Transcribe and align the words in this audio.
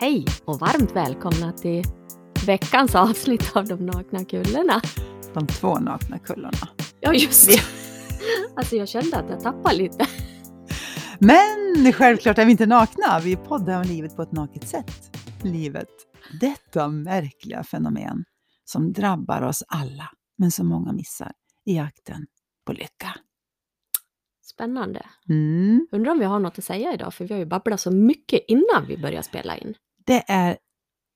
Hej 0.00 0.24
och 0.44 0.60
varmt 0.60 0.96
välkomna 0.96 1.52
till 1.52 1.84
veckans 2.46 2.94
avsnitt 2.94 3.56
av 3.56 3.64
De 3.64 3.86
nakna 3.86 4.24
kullorna. 4.24 4.80
De 5.34 5.46
två 5.46 5.78
nakna 5.78 6.18
kullorna. 6.18 6.68
Ja, 7.00 7.14
just 7.14 7.48
det. 7.48 7.60
Alltså 8.56 8.76
jag 8.76 8.88
kände 8.88 9.16
att 9.16 9.30
jag 9.30 9.40
tappade 9.40 9.76
lite. 9.76 10.06
Men 11.18 11.92
självklart 11.92 12.38
är 12.38 12.44
vi 12.44 12.50
inte 12.50 12.66
nakna. 12.66 13.20
Vi 13.24 13.36
poddar 13.36 13.76
om 13.76 13.82
livet 13.82 14.16
på 14.16 14.22
ett 14.22 14.32
naket 14.32 14.68
sätt. 14.68 15.16
Livet, 15.42 15.88
detta 16.40 16.88
märkliga 16.88 17.64
fenomen 17.64 18.24
som 18.64 18.92
drabbar 18.92 19.42
oss 19.42 19.62
alla, 19.68 20.10
men 20.38 20.50
som 20.50 20.66
många 20.66 20.92
missar 20.92 21.32
i 21.66 21.76
jakten 21.76 22.26
på 22.66 22.72
lycka. 22.72 23.14
Spännande. 24.42 25.06
Mm. 25.28 25.86
Undrar 25.92 26.12
om 26.12 26.18
vi 26.18 26.24
har 26.24 26.38
något 26.38 26.58
att 26.58 26.64
säga 26.64 26.94
idag, 26.94 27.14
för 27.14 27.24
vi 27.24 27.34
har 27.34 27.38
ju 27.38 27.46
babblat 27.46 27.80
så 27.80 27.90
mycket 27.90 28.40
innan 28.48 28.86
vi 28.88 28.98
börjar 28.98 29.22
spela 29.22 29.56
in. 29.56 29.74
Det 30.08 30.24
är 30.28 30.58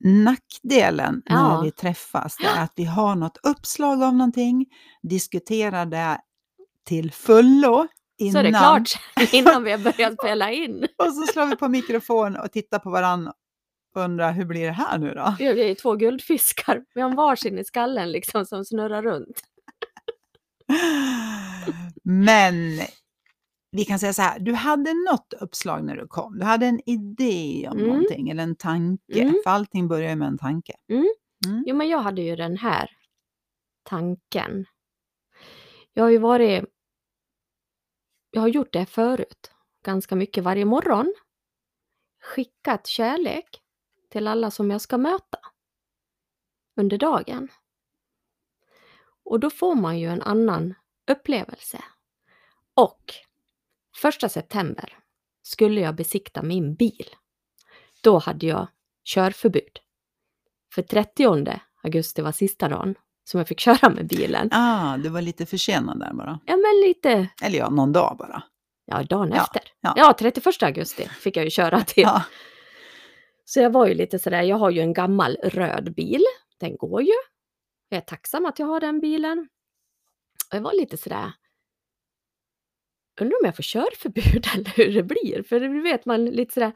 nackdelen 0.05 1.23
Ja. 1.25 1.35
när 1.57 1.65
vi 1.65 1.71
träffas, 1.71 2.37
det 2.37 2.47
är 2.47 2.63
att 2.65 2.73
vi 2.77 2.85
har 2.85 3.15
något 3.15 3.39
uppslag 3.43 4.03
av 4.03 4.15
någonting, 4.15 4.67
diskuterar 5.03 5.87
det 5.87 6.21
till 6.87 7.13
fullo 7.13 7.87
innan. 8.19 8.33
Så 8.33 8.39
är 8.39 8.43
det 8.43 8.49
klart 8.51 8.91
innan 9.33 9.65
vi 9.65 9.71
har 9.71 9.79
börjat 9.79 10.13
spela 10.13 10.53
in. 10.53 10.87
Och 10.99 11.13
så 11.15 11.33
slår 11.33 11.47
vi 11.47 11.57
på 11.57 11.69
mikrofon 11.69 12.37
och 12.37 12.53
tittar 12.53 12.79
på 12.79 12.91
varandra 12.91 13.33
och 13.95 14.03
undrar 14.03 14.33
hur 14.33 14.45
blir 14.45 14.67
det 14.67 14.73
här 14.73 14.99
nu 14.99 15.15
då? 15.15 15.35
Vi 15.39 15.47
är 15.47 15.69
ju 15.69 15.75
två 15.75 15.95
guldfiskar. 15.97 16.85
Vi 16.95 17.01
har 17.01 17.11
en 17.11 17.17
varsin 17.17 17.59
i 17.59 17.65
skallen 17.65 18.13
liksom 18.13 18.47
som 18.47 18.65
snurrar 18.65 19.03
runt. 19.03 19.43
Men 22.03 22.81
vi 23.73 23.85
kan 23.85 23.99
säga 23.99 24.13
så 24.13 24.23
här, 24.23 24.39
du 24.39 24.53
hade 24.55 24.95
något 25.11 25.33
uppslag 25.41 25.85
när 25.85 25.97
du 25.97 26.07
kom. 26.09 26.39
Du 26.39 26.45
hade 26.45 26.67
en 26.67 26.81
idé 26.89 27.69
om 27.71 27.79
Mm. 27.79 27.89
någonting 27.91 28.29
eller 28.31 28.43
en 28.43 28.57
tanke. 28.57 29.23
Mm. 29.23 29.35
För 29.45 29.51
allting 29.51 29.89
börjar 29.89 30.11
ju 30.11 30.17
med 30.17 30.29
en 30.29 30.39
tanke. 30.39 30.73
Jo, 31.67 31.77
men 31.77 31.89
jag 31.89 31.99
hade 31.99 32.23
ju 32.23 32.37
den 32.37 32.57
här 32.57 32.91
tanken. 33.83 34.67
Jag 35.93 36.03
har 36.05 36.11
ju 36.11 36.19
varit... 36.19 36.65
Jag 38.31 38.41
har 38.41 38.49
gjort 38.49 38.73
det 38.73 38.87
förut, 38.87 39.51
ganska 39.85 40.17
mycket 40.17 40.45
varje 40.45 40.65
morgon. 40.65 41.15
Skickat 42.23 42.87
kärlek 42.87 43.63
till 44.11 44.27
alla 44.27 44.51
som 44.51 44.71
jag 44.71 44.81
ska 44.81 44.99
möta 44.99 45.39
under 46.77 46.99
dagen. 46.99 47.49
Och 49.25 49.41
då 49.41 49.51
får 49.51 49.75
man 49.75 49.99
ju 49.99 50.09
en 50.09 50.23
annan 50.23 50.75
upplevelse. 51.11 51.85
Och 52.75 53.15
första 54.03 54.29
september 54.29 54.99
skulle 55.43 55.81
jag 55.81 55.95
besikta 55.95 56.43
min 56.43 56.75
bil. 56.75 57.07
Då 58.03 58.19
hade 58.19 58.47
jag 58.47 58.69
körförbud. 59.05 59.79
För 60.75 60.83
30 60.83 61.27
augusti 61.83 62.23
var 62.23 62.33
sista 62.33 62.69
dagen 62.69 62.95
som 63.25 63.39
jag 63.39 63.49
fick 63.49 63.61
köra 63.67 63.91
med 63.91 64.07
bilen. 64.09 64.49
Ah, 64.53 64.97
du 64.97 65.09
var 65.09 65.21
lite 65.23 65.47
försenad 65.47 66.01
där 66.01 66.13
bara. 66.15 66.41
Ja, 66.47 66.57
men 66.57 66.89
lite, 66.89 67.29
Eller 67.43 67.59
ja, 67.59 67.71
någon 67.71 67.93
dag 67.93 68.17
bara. 68.19 68.43
ja, 68.85 69.03
dagen 69.03 69.33
Ja, 69.35 69.43
efter. 69.43 69.63
ja. 69.81 69.95
Ja, 69.97 70.15
31 70.19 70.63
augusti 70.63 71.09
fick 71.09 71.37
jag 71.37 71.45
ju 71.45 71.51
köra 71.51 71.81
till. 71.85 72.03
Ja. 72.03 72.23
Så 73.45 73.61
jag 73.61 73.71
var 73.71 73.87
ju 73.87 73.95
lite 73.95 74.19
sådär, 74.19 74.43
jag 74.43 74.57
har 74.57 74.71
ju 74.71 74.81
en 74.81 74.93
gammal 74.93 75.37
röd 75.43 75.95
bil. 75.95 76.23
Den 76.61 76.77
går 76.77 77.03
ju. 77.03 77.13
Jag 77.89 77.97
är 77.97 78.01
tacksam 78.01 78.47
att 78.47 78.59
jag 78.59 78.67
har 78.67 78.81
den 78.81 79.01
bilen. 79.01 79.49
Och 80.51 80.57
jag 80.57 80.63
var 80.63 80.73
lite 80.73 80.97
sådär, 80.97 81.33
undrar 83.21 83.37
om 83.41 83.45
jag 83.45 83.57
får 83.57 83.63
körförbud 83.63 84.47
eller 84.55 84.71
hur 84.71 84.93
det 84.95 85.03
blir. 85.03 85.43
För 85.43 85.61
det 85.61 85.69
vet 85.83 86.05
man 86.07 86.25
lite 86.25 86.53
sådär, 86.55 86.73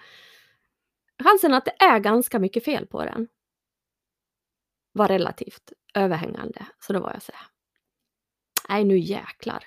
chansen 1.25 1.55
att 1.55 1.65
det 1.65 1.75
är 1.85 1.99
ganska 1.99 2.39
mycket 2.39 2.65
fel 2.65 2.87
på 2.87 3.05
den 3.05 3.29
var 4.93 5.09
relativt 5.09 5.73
överhängande. 5.95 6.67
Så 6.81 6.93
då 6.93 7.01
var 7.01 7.13
jag 7.13 7.23
såhär, 7.23 7.47
nej 8.69 8.85
nu 8.85 8.99
jäklar 8.99 9.65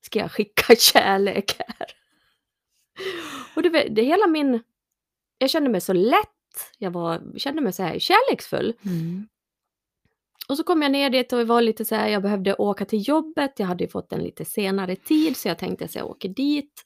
ska 0.00 0.18
jag 0.18 0.32
skicka 0.32 0.74
kärlek 0.78 1.56
här. 1.58 1.86
Och 3.56 3.62
det, 3.62 3.68
var- 3.70 3.88
det 3.90 4.02
hela 4.02 4.26
min, 4.26 4.62
jag 5.38 5.50
kände 5.50 5.70
mig 5.70 5.80
så 5.80 5.92
lätt, 5.92 6.72
jag 6.78 6.90
var, 6.90 7.38
kände 7.38 7.62
mig 7.62 7.72
så 7.72 7.82
här 7.82 7.98
kärleksfull. 7.98 8.74
Mm. 8.84 9.28
Och 10.48 10.56
så 10.56 10.62
kom 10.64 10.82
jag 10.82 10.92
ner 10.92 11.10
dit 11.10 11.32
och 11.32 11.38
det 11.38 11.44
var 11.44 11.62
lite 11.62 11.84
så 11.84 11.94
här, 11.94 12.08
jag 12.08 12.22
behövde 12.22 12.54
åka 12.54 12.84
till 12.84 13.08
jobbet, 13.08 13.52
jag 13.56 13.66
hade 13.66 13.84
ju 13.84 13.90
fått 13.90 14.12
en 14.12 14.22
lite 14.22 14.44
senare 14.44 14.96
tid 14.96 15.36
så 15.36 15.48
jag 15.48 15.58
tänkte 15.58 15.84
att 15.84 15.94
jag 15.94 16.06
åker 16.10 16.28
dit 16.28 16.84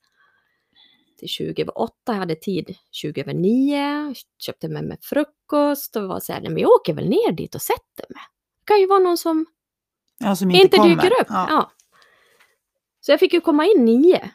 till 1.18 1.28
20 1.28 1.62
över 1.62 1.78
8, 1.78 1.92
jag 2.06 2.14
hade 2.14 2.34
tid 2.34 2.76
20 2.90 3.20
över 3.20 3.34
9, 3.34 4.14
köpte 4.38 4.68
med 4.68 4.84
mig 4.84 4.98
frukost 5.02 5.96
och 5.96 6.08
var 6.08 6.20
så 6.20 6.32
här, 6.32 6.40
nej 6.40 6.50
men 6.50 6.62
jag 6.62 6.70
åker 6.70 6.94
väl 6.94 7.08
ner 7.08 7.32
dit 7.32 7.54
och 7.54 7.62
sätter 7.62 8.06
mig. 8.08 8.22
Det 8.60 8.64
kan 8.64 8.80
ju 8.80 8.86
vara 8.86 8.98
någon 8.98 9.18
som 9.18 9.46
Ja, 10.18 10.36
som 10.36 10.50
inte, 10.50 10.62
inte 10.62 10.76
kommer. 10.76 10.94
dyker 10.96 11.20
upp. 11.20 11.26
Ja. 11.28 11.46
Ja. 11.50 11.72
Så 13.00 13.12
jag 13.12 13.20
fick 13.20 13.32
ju 13.32 13.40
komma 13.40 13.66
in 13.66 13.84
nio 13.84 14.30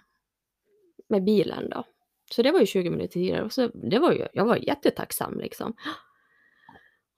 med 1.10 1.24
bilen 1.24 1.70
då. 1.70 1.84
Så 2.32 2.42
det 2.42 2.52
var 2.52 2.60
ju 2.60 2.66
20 2.66 2.90
minuter 2.90 3.14
tidigare. 3.14 3.44
Och 3.44 3.54
så 3.54 3.68
det 3.68 4.00
var 4.00 4.12
ju, 4.12 4.28
jag 4.34 4.46
var 4.46 4.56
jättetacksam 4.56 5.40
liksom. 5.40 5.74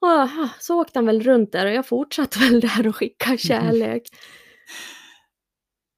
Och 0.02 0.30
så 0.60 0.82
åkte 0.82 1.00
han 1.00 1.06
väl 1.06 1.22
runt 1.24 1.52
där 1.52 1.66
och 1.66 1.72
jag 1.72 1.86
fortsatte 1.88 2.40
väl 2.50 2.60
där 2.60 2.88
och 2.88 2.96
skicka 2.96 3.38
kärlek. 3.38 4.04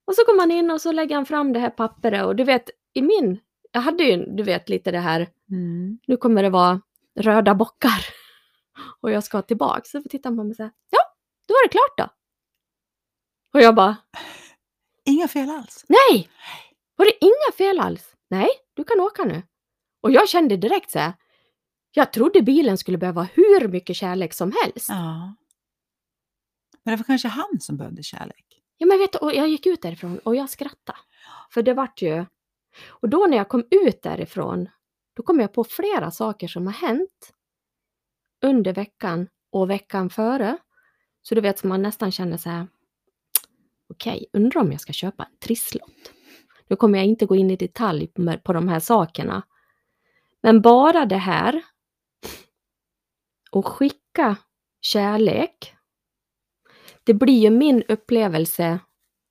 Och 0.07 0.16
så 0.16 0.25
kom 0.25 0.39
han 0.39 0.51
in 0.51 0.72
och 0.72 0.81
så 0.81 0.91
lägger 0.91 1.16
han 1.16 1.25
fram 1.25 1.53
det 1.53 1.59
här 1.59 1.69
pappret 1.69 2.25
och 2.25 2.35
du 2.35 2.44
vet, 2.44 2.69
i 2.94 3.01
min, 3.01 3.39
jag 3.72 3.81
hade 3.81 4.03
ju 4.03 4.25
du 4.25 4.44
vet 4.44 4.69
lite 4.69 4.91
det 4.91 5.00
här, 5.00 5.28
Mm. 5.51 6.00
nu 6.07 6.17
kommer 6.17 6.44
det 6.44 6.50
vara 6.50 6.81
röda 7.19 7.56
bockar 7.56 8.06
och 9.01 9.12
jag 9.12 9.23
ska 9.23 9.41
tillbaka. 9.41 9.81
Så 9.84 10.01
tittar 10.01 10.29
han 10.29 10.38
på 10.38 10.44
mig 10.44 10.50
och 10.50 10.56
säger, 10.56 10.72
ja, 10.89 11.00
då 11.47 11.53
var 11.53 11.63
det 11.63 11.69
klart 11.69 11.97
då. 11.97 12.07
Och 13.53 13.62
jag 13.62 13.75
bara, 13.75 13.97
Inga 15.06 15.28
fel 15.28 15.50
alls. 15.50 15.85
Nej! 15.88 16.29
Var 16.95 17.06
det 17.06 17.25
inga 17.25 17.51
fel 17.57 17.79
alls? 17.79 18.16
Nej, 18.29 18.50
du 18.73 18.83
kan 18.83 19.00
åka 19.00 19.23
nu. 19.23 19.44
Och 20.01 20.12
jag 20.12 20.29
kände 20.29 20.57
direkt 20.57 20.91
så 20.91 21.00
här. 21.00 21.13
Jag 21.91 22.13
trodde 22.13 22.41
bilen 22.41 22.78
skulle 22.78 22.97
behöva 22.97 23.24
hur 23.24 23.68
mycket 23.68 23.96
kärlek 23.96 24.34
som 24.34 24.53
helst. 24.63 24.90
Ja, 24.90 24.96
Ja. 24.96 25.35
Men 26.84 26.91
det 26.91 26.97
var 26.97 27.03
kanske 27.03 27.28
han 27.28 27.59
som 27.59 27.78
behövde 27.78 28.03
kärlek. 28.03 28.46
men 28.79 28.97
vet 29.00 29.12
du, 29.12 29.18
och 29.18 29.34
jag 29.34 29.50
gick 29.50 29.66
ut 29.66 29.81
därifrån 29.81 30.19
och 30.19 30.35
jag 30.35 30.50
skrattade. 30.50 30.97
För 31.50 31.62
det 31.63 31.74
vart 31.74 32.01
ju... 32.01 32.25
Och 32.88 33.09
då 33.09 33.28
när 33.30 33.38
jag 33.38 33.50
kom 33.50 33.63
ut 33.72 34.01
därifrån, 34.01 34.69
då 35.13 35.24
kom 35.24 35.40
jag 35.40 35.53
på 35.53 35.63
flera 35.63 36.12
saker 36.12 36.47
som 36.47 36.66
har 36.66 36.74
hänt 36.74 37.34
under 38.41 38.74
veckan 38.74 39.28
och 39.51 39.69
veckan 39.69 40.09
före. 40.09 40.57
Så 41.22 41.35
du 41.35 41.41
vet, 41.41 41.63
man 41.63 41.81
nästan 41.81 42.12
känner 42.12 42.38
så 42.38 42.50
här. 42.50 42.68
Okej, 43.90 44.25
undrar 44.34 44.62
om 44.62 44.72
jag 44.72 44.81
ska 44.81 44.94
köpa 44.94 45.24
en 45.24 45.38
trisslott. 45.38 46.12
Nu 46.68 46.75
kommer 46.75 47.00
jag 47.00 47.07
inte 47.07 47.25
gå 47.25 47.35
in 47.35 47.51
i 47.51 47.56
detalj 47.56 48.07
på 48.44 48.53
de 48.53 48.68
här 48.68 48.80
sakerna. 48.80 49.44
Men 50.44 50.62
bara 50.62 51.06
det 51.06 51.18
här 51.18 51.63
och 53.51 53.67
skicka 53.67 54.38
kärlek. 54.81 55.75
Det 57.03 57.13
blir 57.13 57.39
ju 57.39 57.50
min 57.50 57.84
upplevelse 57.88 58.79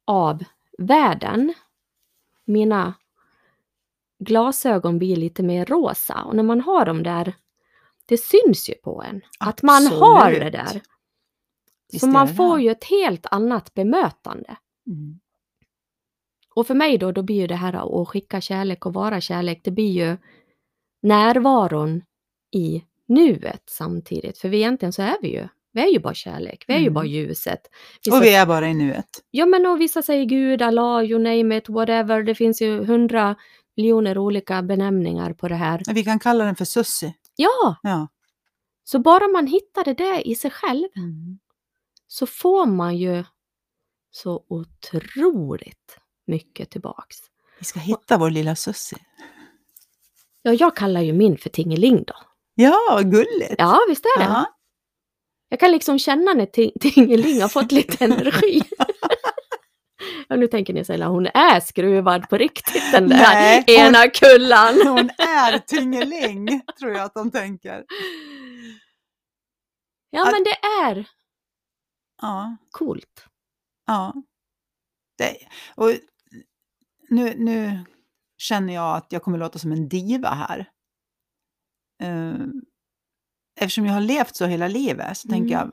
av 0.06 0.44
världen. 0.78 1.54
Mina 2.44 2.94
glasögon 4.18 4.98
blir 4.98 5.16
lite 5.16 5.42
mer 5.42 5.66
rosa 5.66 6.22
och 6.22 6.36
när 6.36 6.42
man 6.42 6.60
har 6.60 6.86
dem 6.86 7.02
där, 7.02 7.34
det 8.06 8.18
syns 8.18 8.68
ju 8.68 8.74
på 8.74 9.02
en 9.02 9.22
att 9.38 9.62
man 9.62 9.86
har 9.86 10.26
Absolut. 10.26 10.40
det 10.40 10.50
där. 10.50 10.82
Visst 11.92 12.00
Så 12.00 12.06
man 12.06 12.34
får 12.34 12.60
ju 12.60 12.70
ett 12.70 12.84
helt 12.84 13.26
annat 13.30 13.74
bemötande. 13.74 14.56
Mm. 14.86 15.20
Och 16.54 16.66
för 16.66 16.74
mig 16.74 16.98
då, 16.98 17.12
då 17.12 17.22
blir 17.22 17.36
ju 17.36 17.46
det 17.46 17.54
här 17.54 18.00
att 18.02 18.08
skicka 18.08 18.40
kärlek 18.40 18.86
och 18.86 18.94
vara 18.94 19.20
kärlek, 19.20 19.60
det 19.64 19.70
blir 19.70 19.90
ju 19.90 20.16
närvaron 21.02 22.02
i 22.50 22.84
nuet 23.10 23.62
samtidigt. 23.66 24.38
För 24.38 24.48
vi 24.48 24.56
egentligen 24.56 24.92
så 24.92 25.02
är 25.02 25.16
vi 25.22 25.28
ju, 25.28 25.48
vi 25.72 25.80
är 25.80 25.86
ju 25.92 25.98
bara 25.98 26.14
kärlek, 26.14 26.64
vi 26.68 26.74
är 26.74 26.78
ju 26.78 26.82
Mm. 26.84 26.94
bara 26.94 27.04
ljuset. 27.04 27.60
Vissa, 28.04 28.16
Och 28.16 28.22
vi 28.22 28.34
är 28.34 28.46
bara 28.46 28.68
i 28.68 28.74
nuet. 28.74 29.06
Ja 29.30 29.46
men 29.46 29.66
och 29.66 29.80
vissa 29.80 30.02
säger 30.02 30.24
Gud, 30.24 30.62
Allah, 30.62 31.04
you 31.04 31.18
name 31.18 31.56
it, 31.56 31.68
whatever. 31.68 32.22
Det 32.22 32.34
finns 32.34 32.62
ju 32.62 32.84
hundra 32.84 33.36
miljoner 33.76 34.18
olika 34.18 34.62
benämningar 34.62 35.32
på 35.32 35.48
det 35.48 35.54
här. 35.54 35.82
Men 35.86 35.94
Vi 35.94 36.04
kan 36.04 36.18
kalla 36.18 36.44
den 36.44 36.56
för 36.56 36.64
Sussi. 36.64 37.14
Ja, 37.36 37.76
Ja. 37.82 38.08
så 38.84 38.98
bara 38.98 39.28
man 39.28 39.46
hittar 39.46 39.84
det 39.84 39.94
där 39.94 40.26
i 40.26 40.34
sig 40.34 40.50
själv 40.50 40.88
Mm. 40.96 41.38
så 42.06 42.26
får 42.26 42.66
man 42.66 42.96
ju 42.96 43.24
så 44.10 44.44
otroligt 44.48 45.98
mycket 46.26 46.70
tillbaks. 46.70 47.16
Vi 47.58 47.64
ska 47.64 47.80
hitta 47.80 48.18
vår 48.18 48.30
lilla 48.30 48.56
Sussi. 48.56 48.96
Ja, 50.42 50.52
jag 50.52 50.76
kallar 50.76 51.00
ju 51.00 51.12
min 51.12 51.38
för 51.38 51.48
Tingeling 51.50 52.04
då. 52.06 52.14
Ja, 52.62 53.00
gulligt. 53.04 53.54
Ja, 53.58 53.80
visst 53.88 54.04
är 54.04 54.18
det. 54.18 54.24
Ja. 54.24 54.56
Jag 55.48 55.60
kan 55.60 55.72
liksom 55.72 55.98
känna 55.98 56.32
när 56.34 56.46
ting- 56.46 56.72
Tingeling 56.80 57.40
har 57.42 57.48
fått 57.48 57.72
lite 57.72 58.04
energi. 58.04 58.62
Ja, 60.28 60.36
nu 60.36 60.46
tänker 60.46 60.72
ni 60.72 60.84
säga 60.84 61.06
hon 61.08 61.26
är 61.26 61.60
skruvad 61.60 62.28
på 62.28 62.36
riktigt 62.38 62.92
den 62.92 63.08
där 63.08 63.16
Nej, 63.16 63.64
hon- 63.66 63.76
ena 63.76 64.08
kullan. 64.08 64.74
Hon 64.86 65.10
är 65.18 65.58
tingeling, 65.58 66.60
tror 66.78 66.92
jag 66.92 67.00
att 67.00 67.14
de 67.14 67.30
tänker. 67.30 67.84
Ja, 70.10 70.24
men 70.32 70.44
det 70.44 70.56
är 70.86 71.08
Ja, 72.22 72.56
coolt. 72.70 73.24
ja. 73.86 74.14
Det, 75.18 75.36
och 75.74 75.90
nu, 77.08 77.34
nu 77.36 77.84
känner 78.38 78.74
jag 78.74 78.96
att 78.96 79.06
jag 79.12 79.22
kommer 79.22 79.38
låta 79.38 79.58
som 79.58 79.72
en 79.72 79.88
diva 79.88 80.28
här. 80.28 80.68
Eh, 82.00 82.46
Eftersom 83.60 83.86
jag 83.86 83.92
har 83.92 84.00
levt 84.00 84.36
så 84.36 84.46
hela 84.46 84.68
livet 84.68 85.16
så 85.18 85.28
tänker 85.28 85.54
Mm. 85.54 85.70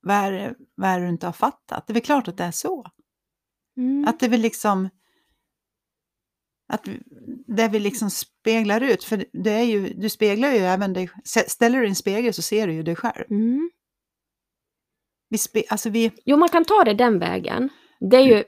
vad 0.00 0.16
är, 0.16 0.32
det- 0.32 0.54
vad 0.74 0.90
är 0.90 0.98
det 1.00 1.06
du 1.06 1.10
inte 1.10 1.26
har 1.26 1.32
fattat? 1.32 1.86
Det 1.86 1.92
är 1.92 1.94
väl 1.94 2.02
klart 2.02 2.28
att 2.28 2.36
det 2.36 2.44
är 2.44 2.50
så. 2.50 2.86
Mm. 3.76 4.04
Att 4.08 4.20
det 4.20 4.28
vill 4.28 4.40
liksom... 4.40 4.88
Att 6.68 6.84
det 7.46 7.68
vi 7.68 7.78
liksom 7.78 8.10
speglar 8.10 8.80
ut, 8.80 9.04
för 9.04 9.24
det 9.32 9.50
är 9.50 9.62
ju, 9.62 9.94
du 9.94 10.08
speglar 10.10 10.52
ju 10.52 10.58
även 10.58 10.92
dig, 10.92 11.10
ställer 11.24 11.80
du 11.80 11.86
en 11.88 11.94
spegel 11.94 12.34
så 12.34 12.42
ser 12.42 12.66
du 12.66 12.72
ju 12.72 12.82
dig 12.82 12.96
själv. 12.96 13.24
Mm. 13.30 13.70
Vi 15.28 15.38
spe, 15.38 15.62
alltså 15.68 15.90
vi, 15.90 16.12
Jo, 16.24 16.36
man 16.36 16.48
kan 16.48 16.64
ta 16.64 16.84
det 16.84 16.94
den 16.94 17.18
vägen. 17.18 17.68
Det 18.00 18.16
är 18.16 18.20
ju 18.20 18.44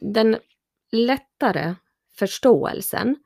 den 0.12 0.36
lättare 0.92 1.74
förståelsen. 2.18 3.16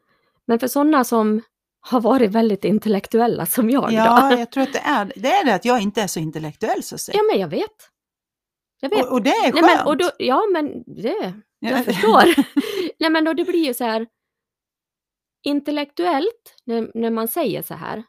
Men 0.46 0.58
för 0.58 0.68
sådana 0.68 1.04
som 1.04 1.42
har 1.84 2.00
varit 2.00 2.30
väldigt 2.30 2.64
intellektuella 2.64 3.46
som 3.46 3.70
jag 3.70 3.92
ja, 3.92 4.30
då. 4.30 4.38
jag 4.38 4.50
tror 4.50 4.62
att 4.62 4.72
det 4.72 4.78
är 4.78 5.12
det, 5.16 5.28
är 5.32 5.44
det 5.44 5.54
att 5.54 5.64
jag 5.64 5.80
inte 5.82 6.02
är 6.02 6.06
så 6.06 6.20
intellektuell 6.20 6.82
så 6.82 6.94
att 6.94 7.00
säga. 7.00 7.18
Ja, 7.18 7.22
men 7.32 7.40
jag 7.40 7.48
vet. 7.48 7.90
Jag 8.80 8.90
vet. 8.90 9.06
Och, 9.06 9.12
och 9.12 9.22
det 9.22 9.30
är 9.30 9.52
skönt. 9.52 9.54
Nej, 9.66 9.76
men, 9.76 9.86
och 9.86 9.96
då, 9.96 10.10
ja, 10.18 10.42
men 10.52 10.82
det, 10.86 11.34
jag 11.58 11.78
Ja. 11.78 11.82
förstår. 11.82 12.22
Nej, 12.98 13.10
men 13.10 13.24
då 13.24 13.32
det 13.32 13.44
blir 13.44 13.66
ju 13.66 13.74
så 13.74 13.84
här 13.84 14.06
intellektuellt 15.42 16.56
när, 16.64 16.90
när 16.94 17.10
man 17.10 17.28
säger 17.28 17.62
så 17.62 17.74
här. 17.74 18.02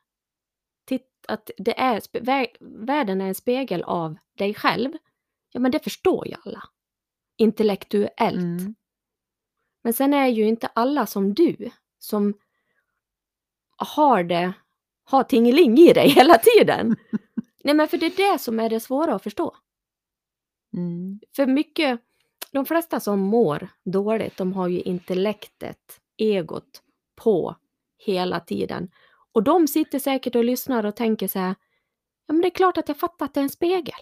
Titt, 0.88 1.08
att 1.28 1.52
det 1.58 1.80
är, 1.80 2.02
världen 2.86 3.22
är 3.22 3.28
en 3.28 3.36
spegel 3.36 3.84
av 3.84 4.18
dig 4.38 4.54
själv. 4.54 4.92
Ja, 5.52 5.60
men 5.60 5.72
det 5.72 5.80
förstår 5.80 6.28
ju 6.28 6.36
alla. 6.46 6.64
Intellektuellt. 7.38 8.36
Mm. 8.38 8.76
Men 9.84 9.94
sen 9.94 10.14
är 10.14 10.28
ju 10.28 10.48
inte 10.48 10.68
alla 10.68 11.06
som 11.06 11.34
du 11.34 11.70
som 12.00 12.34
har 13.84 14.24
det, 14.24 14.54
har 15.04 15.24
tingeling 15.24 15.78
i 15.78 15.94
dig 15.94 16.10
hela 16.16 16.38
tiden. 16.38 16.96
Nej 17.64 17.76
men 17.76 17.88
för 17.88 17.98
det 17.98 18.06
är 18.06 18.32
det 18.34 18.40
som 18.40 18.60
är 18.60 18.70
det 18.70 18.80
svåra 18.80 19.16
att 19.16 19.24
förstå. 19.24 19.56
Mm. 20.78 21.20
För 21.36 21.48
mycket, 21.48 22.00
de 22.52 22.66
flesta 22.66 23.00
som 23.00 23.20
mår 23.20 23.68
dåligt, 23.86 24.38
de 24.38 24.54
har 24.54 24.68
ju 24.68 24.82
intellektet, 24.82 26.00
egot 26.18 26.82
på 27.16 27.56
hela 28.06 28.40
tiden. 28.40 28.90
Och 29.32 29.44
de 29.44 29.68
sitter 29.68 30.00
säkert 30.00 30.36
och 30.36 30.44
lyssnar 30.44 30.86
och 30.86 30.96
tänker 30.96 31.28
så 31.28 31.40
här, 31.40 31.56
ja 32.28 32.34
men 32.34 32.42
det 32.42 32.48
är 32.48 32.56
klart 32.56 32.78
att 32.78 32.88
jag 32.88 32.98
fattar 32.98 33.26
att 33.26 33.34
det 33.34 33.40
är 33.40 33.44
en 33.44 33.50
spegel. 33.50 34.00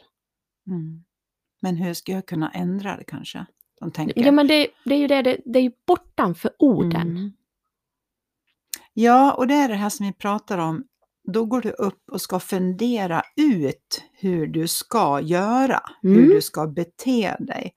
Mm. 0.68 1.04
Men 1.62 1.76
hur 1.76 1.94
ska 1.94 2.12
jag 2.12 2.26
kunna 2.26 2.50
ändra 2.50 2.98
det 2.98 3.04
kanske? 3.04 3.46
De 3.80 3.92
tänker. 3.92 4.26
Ja 4.26 4.32
men 4.32 4.48
det, 4.48 4.68
det 4.86 4.96
är 4.96 5.00
ju 5.00 5.08
det, 5.08 5.22
det, 5.22 5.38
det 5.46 5.60
är 5.60 5.64
ju 5.64 5.72
bortanför 5.88 6.52
orden. 6.60 7.10
Mm. 7.10 7.32
Ja, 8.94 9.34
och 9.34 9.48
det 9.48 9.54
är 9.54 9.70
det 9.70 9.76
här 9.76 9.90
som 9.90 10.06
vi 10.06 10.14
pratar 10.14 10.58
om. 10.58 10.84
Då 11.34 11.46
går 11.46 11.62
du 11.62 11.70
upp 11.72 12.04
och 12.12 12.22
ska 12.22 12.40
fundera 12.40 13.24
ut 13.36 14.04
hur 14.14 14.48
du 14.48 14.68
ska 14.68 15.20
göra, 15.22 15.80
hur 16.02 16.18
Mm. 16.18 16.30
du 16.30 16.42
ska 16.42 16.68
bete 16.68 17.36
dig. 17.40 17.74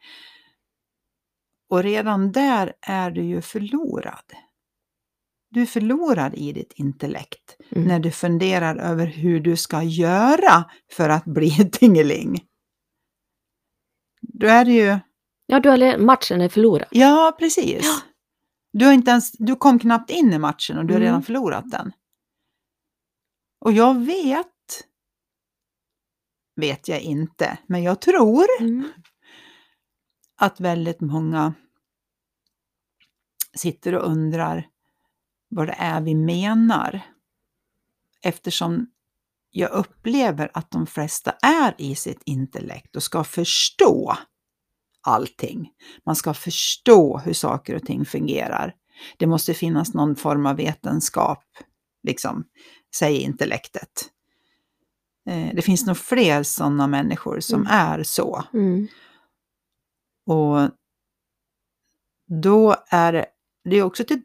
Och 1.71 1.83
redan 1.83 2.33
där 2.33 2.73
är 2.81 3.11
du 3.11 3.23
ju 3.23 3.41
förlorad. 3.43 4.33
Du 5.51 5.63
är 5.63 5.67
förlorad 5.67 6.35
i 6.35 6.53
ditt 6.53 6.73
intellekt 6.77 7.57
Mm. 7.71 7.89
när 7.89 7.99
du 7.99 8.11
funderar 8.11 8.77
över 8.77 9.07
hur 9.07 9.41
du 9.41 9.57
ska 9.57 9.83
göra 9.83 10.65
för 10.93 11.09
att 11.09 11.25
bli 11.25 11.51
tingeling. 11.73 12.45
Då 14.21 14.47
är 14.47 14.65
det 14.65 14.73
ju, 14.73 14.99
Ja, 15.47 15.61
du 15.61 15.77
le- 15.77 15.99
matchen 15.99 16.41
är 16.41 16.49
förlorad. 16.49 16.89
ja 16.91 17.37
precis. 17.39 17.85
Ja. 17.85 18.01
Du, 18.79 18.85
har 18.87 18.93
inte 18.93 19.11
ens, 19.11 19.33
du 19.33 19.57
kom 19.57 19.79
knappt 19.79 20.11
in 20.11 20.33
i 20.33 20.39
matchen 20.39 20.79
och 20.79 20.85
du 20.87 20.93
har 20.95 21.01
Mm. 21.01 21.07
redan 21.09 21.23
förlorat 21.23 21.71
den. 21.71 21.93
Och 23.61 23.73
jag 23.73 23.95
vet, 24.05 24.47
vet 26.57 26.89
jag 26.89 27.01
inte, 27.01 27.59
men 27.67 27.83
jag 27.83 28.01
tror 28.01 28.45
Mm. 28.61 28.89
att 30.37 30.61
väldigt 30.61 31.01
många 31.01 31.55
sitter 33.57 33.95
och 33.95 34.11
undrar 34.11 34.69
vad 35.49 35.67
det 35.67 35.77
är 35.79 36.01
vi 36.01 36.15
menar. 36.15 37.01
Eftersom 38.23 38.87
jag 39.51 39.71
upplever 39.71 40.51
att 40.55 40.71
de 40.71 40.87
flesta 40.87 41.31
är 41.43 41.75
i 41.79 41.95
sitt 41.97 42.23
intellekt 42.25 42.97
och 42.97 43.03
ska 43.03 43.25
förstå 43.25 44.17
allting. 45.05 45.71
Man 46.07 46.17
ska 46.17 46.35
förstå 46.35 47.19
hur 47.19 47.33
saker 47.33 47.75
och 47.77 47.83
ting 47.83 48.05
fungerar. 48.05 48.75
Det 49.19 49.27
måste 49.27 49.55
finnas 49.55 49.95
någon 49.95 50.17
form 50.17 50.47
av 50.47 50.57
vetenskap, 50.57 51.45
liksom, 52.03 52.45
säger 52.97 53.21
intellektet. 53.21 54.11
Eh, 55.31 55.55
Det 55.55 55.63
finns 55.63 55.87
nog 55.87 55.97
fler 55.97 56.43
sådana 56.43 56.87
människor 56.87 57.41
som 57.41 57.61
Mm. 57.61 57.73
är 57.73 58.03
så. 58.03 58.45
Mm. 58.53 58.89
Och 60.27 60.71
då 62.43 62.77
är 62.89 63.27
det, 63.65 63.83
också 63.83 64.05
till 64.05 64.23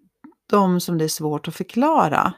dem 0.50 0.80
som 0.80 0.98
det 0.98 1.04
är 1.04 1.08
svårt 1.10 1.48
att 1.48 1.56
förklara. 1.56 2.34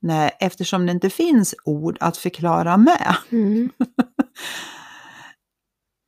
Nej, 0.00 0.36
eftersom 0.40 0.86
det 0.86 0.92
inte 0.92 1.10
finns 1.10 1.54
ord 1.64 1.96
att 2.00 2.16
förklara 2.16 2.76
med. 2.76 3.16
Mm. 3.30 3.70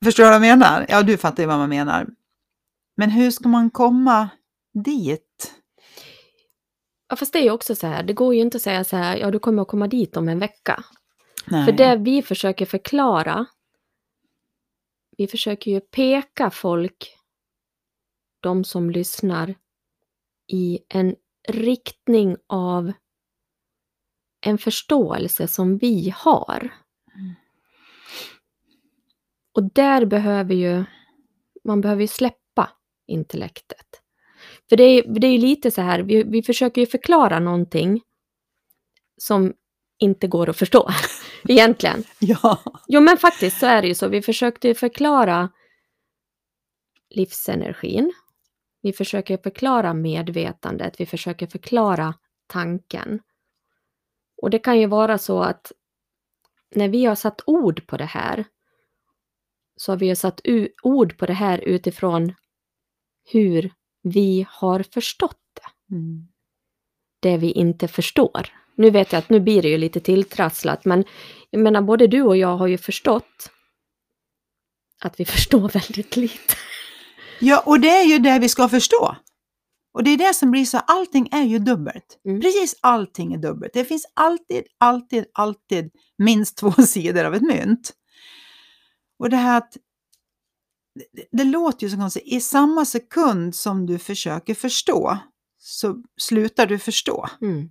Förstår 0.05 0.25
du 0.25 0.31
vad 0.31 0.35
jag 0.35 0.41
menar? 0.41 0.87
Ja, 0.89 1.03
du 1.03 1.17
fattar 1.17 1.43
ju 1.43 1.47
vad 1.47 1.59
man 1.59 1.69
menar. 1.69 2.07
Men 2.97 3.11
hur 3.11 3.31
ska 3.31 3.49
man 3.49 3.71
komma 3.71 4.29
dit? 4.85 5.55
Ja, 7.09 7.17
fast 7.17 7.33
det 7.33 7.39
är 7.39 7.43
ju 7.43 7.51
också 7.51 7.75
så 7.75 7.87
här, 7.87 8.03
det 8.03 8.13
går 8.13 8.35
ju 8.35 8.41
inte 8.41 8.57
att 8.57 8.63
säga 8.63 8.85
så 8.85 8.97
här, 8.97 9.17
ja 9.17 9.31
du 9.31 9.39
kommer 9.39 9.63
att 9.63 9.69
komma 9.69 9.89
dit 9.89 10.17
om 10.17 10.29
en 10.29 10.39
vecka. 10.39 10.85
Nej. 11.47 11.65
För 11.65 11.73
det 11.73 11.97
vi 11.97 12.23
försöker 12.23 12.67
förklara, 12.67 13.47
vi 15.17 15.27
försöker 15.27 15.71
ju 15.71 15.81
peka 15.81 16.51
folk, 16.51 17.17
de 18.43 18.65
som 18.65 18.91
lyssnar, 18.91 19.55
i 20.53 20.79
en 20.89 21.15
riktning 21.49 22.37
av 22.47 22.93
en 24.41 24.59
förståelse 24.59 25.49
som 25.49 25.79
vi 25.79 26.15
har. 26.17 26.84
Och 29.55 29.73
där 29.73 30.05
behöver 30.05 30.55
ju, 30.55 30.85
man 31.65 31.81
behöver 31.81 32.03
ju 32.03 32.09
släppa 32.09 32.71
intellektet. 33.07 33.87
För 34.69 34.77
det 34.77 34.85
är, 34.85 35.21
det 35.21 35.27
är 35.27 35.33
ju 35.33 35.39
lite 35.39 35.71
så 35.71 35.81
här, 35.81 36.01
vi, 36.01 36.23
vi 36.23 36.43
försöker 36.43 36.81
ju 36.81 36.87
förklara 36.87 37.39
någonting 37.39 38.01
som 39.17 39.55
inte 39.99 40.27
går 40.27 40.51
att 40.51 40.57
förstå 40.57 40.91
egentligen. 41.49 42.05
Ja. 42.19 42.59
Jo 42.89 43.01
men 43.01 43.17
faktiskt 43.17 43.59
så 43.59 43.67
är 43.67 43.83
det 43.83 43.89
ju 43.89 43.95
så. 43.95 44.09
Vi 44.09 44.23
försökte 44.23 44.69
ju 44.69 44.75
förklara 44.75 45.51
livsenergin. 47.11 48.13
Vi 48.83 48.93
försöker 48.93 49.37
förklara 49.37 49.95
medvetandet. 49.95 51.01
Vi 51.01 51.07
försöker 51.07 51.47
förklara 51.47 52.15
tanken. 52.47 53.21
Och 54.43 54.51
det 54.51 54.59
kan 54.59 54.81
ju 54.81 54.87
vara 54.87 55.19
så 55.19 55.43
att 55.43 55.73
när 56.75 56.89
vi 56.89 57.05
har 57.05 57.15
satt 57.15 57.41
ord 57.47 57.87
på 57.87 57.97
det 57.97 58.05
här 58.05 58.45
så 59.77 59.93
har 59.93 59.97
vi 59.97 60.07
ju 60.07 60.17
satt 60.17 60.41
ord 60.83 61.19
på 61.19 61.27
det 61.27 61.33
här 61.33 61.59
utifrån 61.59 62.35
hur 63.33 63.73
vi 64.03 64.47
har 64.49 64.83
förstått 64.83 65.41
det 65.55 65.95
Mm. 65.95 66.29
det 67.21 67.37
vi 67.37 67.51
inte 67.53 67.89
förstår. 67.89 68.47
Nu 68.77 68.91
vet 68.91 69.13
jag 69.13 69.19
att 69.19 69.31
nu 69.31 69.41
blir 69.41 69.63
det 69.63 69.69
ju 69.69 69.79
lite 69.79 70.01
tilltrasslat, 70.01 70.85
men 70.85 71.05
jag 71.51 71.61
menar 71.63 71.83
både 71.83 72.07
du 72.07 72.23
och 72.23 72.37
jag 72.37 72.57
har 72.57 72.67
ju 72.67 72.79
förstått 72.79 73.51
att 75.03 75.21
vi 75.21 75.25
förstår 75.35 75.69
väldigt 75.69 76.17
lite. 76.17 76.55
ja, 77.41 77.63
och 77.67 77.81
det 77.81 77.91
är 77.91 78.05
ju 78.05 78.19
det 78.19 78.39
vi 78.39 78.49
ska 78.49 78.69
förstå. 78.69 79.17
Och 79.95 80.05
det 80.05 80.11
är 80.11 80.17
det 80.17 80.35
som 80.35 80.51
blir 80.51 80.65
så, 80.65 80.79
allting 80.79 81.29
är 81.33 81.43
ju 81.43 81.59
dubbelt. 81.59 82.21
Mm. 82.25 82.41
Precis 82.41 82.79
allting 82.81 83.33
är 83.35 83.39
dubbelt. 83.39 83.73
Det 83.73 83.85
finns 83.85 84.07
alltid, 84.15 84.65
alltid, 84.79 85.25
alltid 85.35 85.91
minst 86.19 86.57
två 86.59 86.73
sidor 86.73 87.25
av 87.25 87.35
ett 87.35 87.43
mynt. 87.43 87.93
Och 89.19 89.31
det 89.31 89.37
här 89.37 89.59
att 89.59 89.77
det, 91.13 91.25
det 91.33 91.45
låter 91.45 91.87
ju 91.87 91.91
så 91.91 91.97
konstigt, 91.97 92.23
i 92.27 92.41
samma 92.41 92.85
sekund 92.85 93.55
som 93.55 93.87
du 93.87 93.99
försöker 93.99 94.55
förstå 94.55 95.19
så 95.59 96.03
slutar 96.21 96.67
du 96.67 96.79
förstå. 96.79 97.29
Mm. 97.43 97.71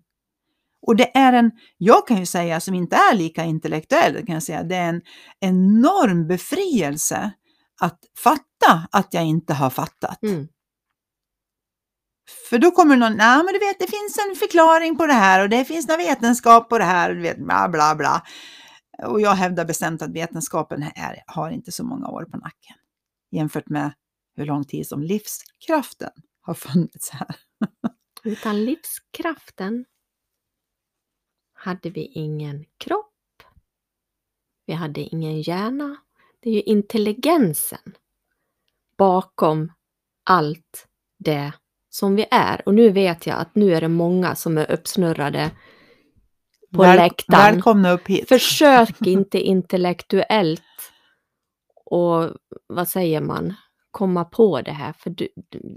Och 0.88 0.96
det 0.96 1.18
är 1.18 1.34
en, 1.34 1.52
jag 1.78 2.08
kan 2.08 2.18
ju 2.18 2.26
säga 2.26 2.60
som 2.60 2.76
inte 2.76 2.96
är 2.96 3.16
lika 3.16 3.44
intellektuell, 3.44 4.26
kan 4.26 4.34
jag 4.34 4.44
säga, 4.44 4.64
det 4.64 4.76
är 4.76 4.90
en 4.90 5.02
enorm 5.40 6.28
befrielse 6.28 7.32
att 7.82 8.00
fatta 8.18 8.88
att 8.92 9.14
jag 9.14 9.26
inte 9.26 9.54
har 9.54 9.70
fattat. 9.70 10.24
Mm. 10.24 10.48
För 12.50 12.58
då 12.58 12.72
kommer 12.72 12.98
någon, 12.98 13.18
nej 13.18 13.38
men 13.38 13.54
du 13.54 13.60
vet 13.60 13.80
det 13.80 13.88
finns 13.88 14.18
en 14.18 14.36
förklaring 14.36 14.98
på 14.98 15.08
det 15.08 15.14
här 15.14 15.42
och 15.42 15.50
det 15.50 15.66
finns 15.66 15.88
någon 15.88 15.98
vetenskap 15.98 16.70
på 16.70 16.78
det 16.78 16.84
här 16.84 17.10
och 17.10 17.16
du 17.16 17.22
vet 17.22 17.38
bla 17.38 17.70
bla 17.70 17.96
bla. 17.96 18.22
Och 19.06 19.22
jag 19.22 19.32
hävdar 19.32 19.66
bestämt 19.66 20.02
att 20.02 20.12
vetenskapen 20.12 20.84
är, 20.84 21.24
har 21.28 21.52
inte 21.52 21.72
så 21.72 21.84
många 21.84 22.08
år 22.08 22.26
på 22.26 22.38
nacken 22.38 22.76
jämfört 23.32 23.70
med 23.70 23.94
hur 24.36 24.46
lång 24.46 24.64
tid 24.64 24.88
som 24.88 25.04
livskraften 25.04 26.12
har 26.42 26.54
funnits 26.54 27.10
här. 27.10 27.36
Utan 28.24 28.66
livskraften 28.66 29.86
hade 31.54 31.90
vi 31.90 32.06
ingen 32.06 32.66
kropp. 32.78 33.44
Vi 34.66 34.74
hade 34.74 35.02
ingen 35.02 35.42
hjärna. 35.42 35.98
Det 36.40 36.50
är 36.50 36.54
ju 36.54 36.62
intelligensen 36.62 37.96
bakom 38.98 39.72
allt 40.24 40.88
det 41.18 41.54
som 41.90 42.16
vi 42.16 42.26
är. 42.32 42.62
Och 42.66 42.74
nu 42.74 42.90
vet 42.90 43.28
jag 43.28 43.38
att 43.38 43.56
nu 43.56 43.74
är 43.74 43.82
det 43.82 43.88
många 43.88 44.36
som 44.36 44.58
är 44.58 44.72
uppsnurrade 44.72 45.52
på 46.74 46.82
Väl- 46.82 46.98
läktaren. 46.98 47.54
Välkomna 47.56 47.92
upp 47.92 48.08
hit. 48.08 48.30
Försök 48.30 49.02
inte 49.06 49.40
intellektuellt 49.40 50.62
och 51.86 52.30
vad 52.68 52.88
säger 52.88 53.22
man, 53.22 53.54
komma 53.92 54.26
på 54.26 54.62
det 54.62 54.72
här 54.72 54.94
för 54.94 55.10
du, 55.10 55.28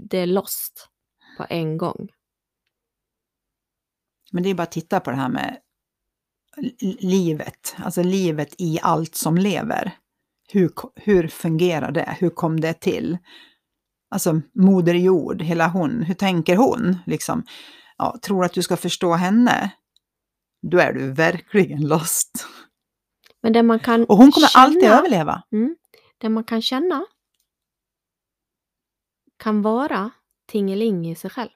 det 0.09 0.17
är 0.17 0.25
lost 0.27 0.89
på 1.37 1.45
en 1.49 1.77
gång. 1.77 2.07
Men 4.31 4.43
det 4.43 4.49
är 4.49 4.53
bara 4.53 4.63
att 4.63 4.71
titta 4.71 4.99
på 4.99 5.09
det 5.11 5.17
här 5.17 5.29
med 5.29 5.57
li- 6.57 6.97
livet, 6.99 7.75
alltså 7.77 8.03
livet 8.03 8.55
i 8.57 8.79
allt 8.81 9.15
som 9.15 9.37
lever. 9.37 9.91
Hur, 10.51 10.71
hur 10.95 11.27
fungerar 11.27 11.91
det? 11.91 12.15
Hur 12.19 12.29
kom 12.29 12.59
det 12.59 12.73
till? 12.73 13.17
Alltså 14.09 14.41
Moder 14.53 14.93
Jord, 14.93 15.41
hela 15.41 15.67
hon, 15.67 16.03
hur 16.03 16.13
tänker 16.13 16.55
hon? 16.55 16.97
Liksom, 17.05 17.43
ja, 17.97 18.17
tror 18.21 18.45
att 18.45 18.53
du 18.53 18.61
ska 18.63 18.77
förstå 18.77 19.13
henne? 19.13 19.71
Då 20.61 20.77
är 20.79 20.93
du 20.93 21.11
verkligen 21.11 21.87
lost. 21.87 22.47
Men 23.41 23.53
det 23.53 23.63
man 23.63 23.79
kan 23.79 24.05
Och 24.05 24.17
hon 24.17 24.31
kommer 24.31 24.47
känna, 24.47 24.63
alltid 24.65 24.83
överleva. 24.83 25.43
Mm, 25.51 25.75
det 26.17 26.29
man 26.29 26.43
kan 26.43 26.61
känna 26.61 27.05
kan 29.37 29.61
vara 29.61 30.11
tingeling 30.51 31.09
i 31.09 31.15
sig 31.15 31.29
själv. 31.29 31.49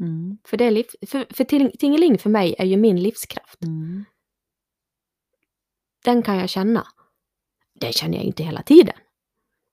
Mm, 0.00 0.38
För, 0.44 0.56
det 0.56 0.64
är 0.64 0.70
liv, 0.70 0.86
för, 1.06 1.26
för 1.34 1.44
ting- 1.44 1.70
tingeling 1.78 2.18
för 2.18 2.30
mig 2.30 2.54
är 2.58 2.64
ju 2.64 2.76
min 2.76 3.02
livskraft. 3.02 3.62
mm, 3.62 4.04
Den 6.04 6.22
kan 6.22 6.36
jag 6.36 6.48
känna. 6.48 6.86
Det 7.80 7.94
känner 7.94 8.16
jag 8.16 8.24
inte 8.24 8.42
hela 8.42 8.62
tiden. 8.62 8.96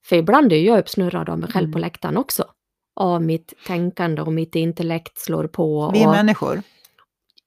För 0.06 0.16
ibland 0.16 0.54
är 0.54 0.58
jag 0.58 0.80
uppsnurrad 0.80 1.30
av 1.30 1.40
mig 1.40 1.52
själv 1.52 1.64
Mm. 1.66 1.72
på 1.74 1.80
läktaren 1.80 2.18
också. 2.18 2.54
Av 2.96 3.22
mitt 3.24 3.54
tänkande 3.66 4.22
och 4.22 4.34
mitt 4.34 4.56
intellekt 4.56 5.18
slår 5.18 5.48
på. 5.48 5.92
Vi 5.94 6.04
är 6.04 6.08
människor. 6.12 6.62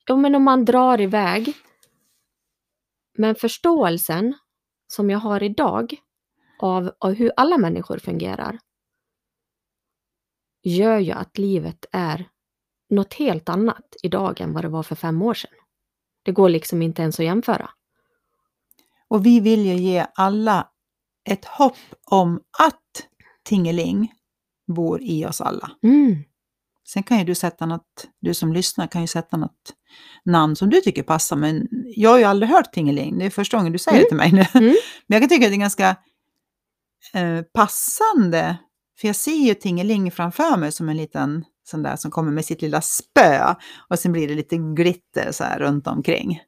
Ja, 0.06 0.16
men 0.16 0.34
om 0.34 0.42
man 0.42 0.64
drar 0.64 1.00
iväg. 1.00 1.56
Men 3.18 3.34
förståelsen 3.34 4.34
som 4.86 5.10
jag 5.10 5.18
har 5.18 5.42
idag 5.42 5.96
av, 6.58 6.92
av 6.98 7.12
hur 7.12 7.32
alla 7.36 7.58
människor 7.58 7.98
fungerar 7.98 8.58
gör 10.62 10.98
ju 10.98 11.12
att 11.12 11.38
livet 11.38 11.86
är 11.92 12.28
något 12.90 13.14
helt 13.14 13.48
annat 13.48 13.96
idag 14.02 14.40
än 14.40 14.52
vad 14.52 14.64
det 14.64 14.68
var 14.68 14.82
för 14.82 14.94
fem 14.94 15.22
år 15.22 15.34
sedan. 15.34 15.50
Det 16.22 16.32
går 16.32 16.48
liksom 16.48 16.82
inte 16.82 17.02
ens 17.02 17.20
att 17.20 17.26
jämföra. 17.26 17.70
Och 19.08 19.26
vi 19.26 19.40
vill 19.40 19.66
ju 19.66 19.74
ge 19.74 20.06
alla 20.14 20.68
ett 21.24 21.44
hopp 21.44 21.76
om 22.04 22.40
att 22.58 23.08
Tingeling 23.42 24.12
bor 24.66 25.02
i 25.02 25.26
oss 25.26 25.40
alla. 25.40 25.70
Mm. 25.82 26.24
Sen 26.84 27.02
kan 27.02 27.18
ju 27.18 27.24
du 27.24 27.34
sätta 27.34 27.66
något, 27.66 28.08
du 28.20 28.34
som 28.34 28.52
lyssnar 28.52 28.86
kan 28.86 29.00
ju 29.00 29.06
sätta 29.06 29.36
något 29.36 29.74
namn 30.24 30.56
som 30.56 30.70
du 30.70 30.80
tycker 30.80 31.02
passar, 31.02 31.36
men 31.36 31.68
jag 31.96 32.10
har 32.10 32.18
ju 32.18 32.24
aldrig 32.24 32.50
hört 32.50 32.72
Tingeling, 32.72 33.18
det 33.18 33.24
är 33.26 33.30
första 33.30 33.56
gången 33.56 33.72
du 33.72 33.78
säger 33.78 33.98
det 33.98 34.08
till 34.08 34.16
mig 34.16 34.32
nu. 34.32 34.44
Mm. 34.54 34.74
Men 35.06 35.20
jag 35.20 35.22
kan 35.22 35.28
tycka 35.28 35.46
att 35.46 35.50
det 35.50 35.56
är 35.56 35.60
ganska 35.60 35.96
eh, 37.14 37.42
passande, 37.42 38.56
för 39.00 39.08
jag 39.08 39.16
ser 39.16 39.46
ju 39.46 39.54
Tingeling 39.54 40.10
framför 40.10 40.56
mig 40.56 40.72
som 40.72 40.88
en 40.88 40.96
liten 40.96 41.44
sån 41.64 41.82
där 41.82 41.96
som 41.96 42.10
kommer 42.10 42.32
med 42.32 42.44
sitt 42.44 42.62
lilla 42.62 42.80
spö 42.80 43.54
och 43.88 43.98
sen 43.98 44.12
blir 44.12 44.28
det 44.28 44.34
lite 44.34 44.56
glitter 44.56 45.32
så 45.32 45.44
här 45.44 45.58
runt 45.58 45.86
omkring. 45.86 46.40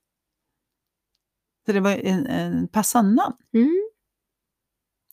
Så 1.66 1.72
det 1.72 1.80
var 1.80 1.90
en, 1.90 2.26
en 2.26 2.68
passande 2.68 3.14
namn 3.14 3.36
Mm. 3.54 3.88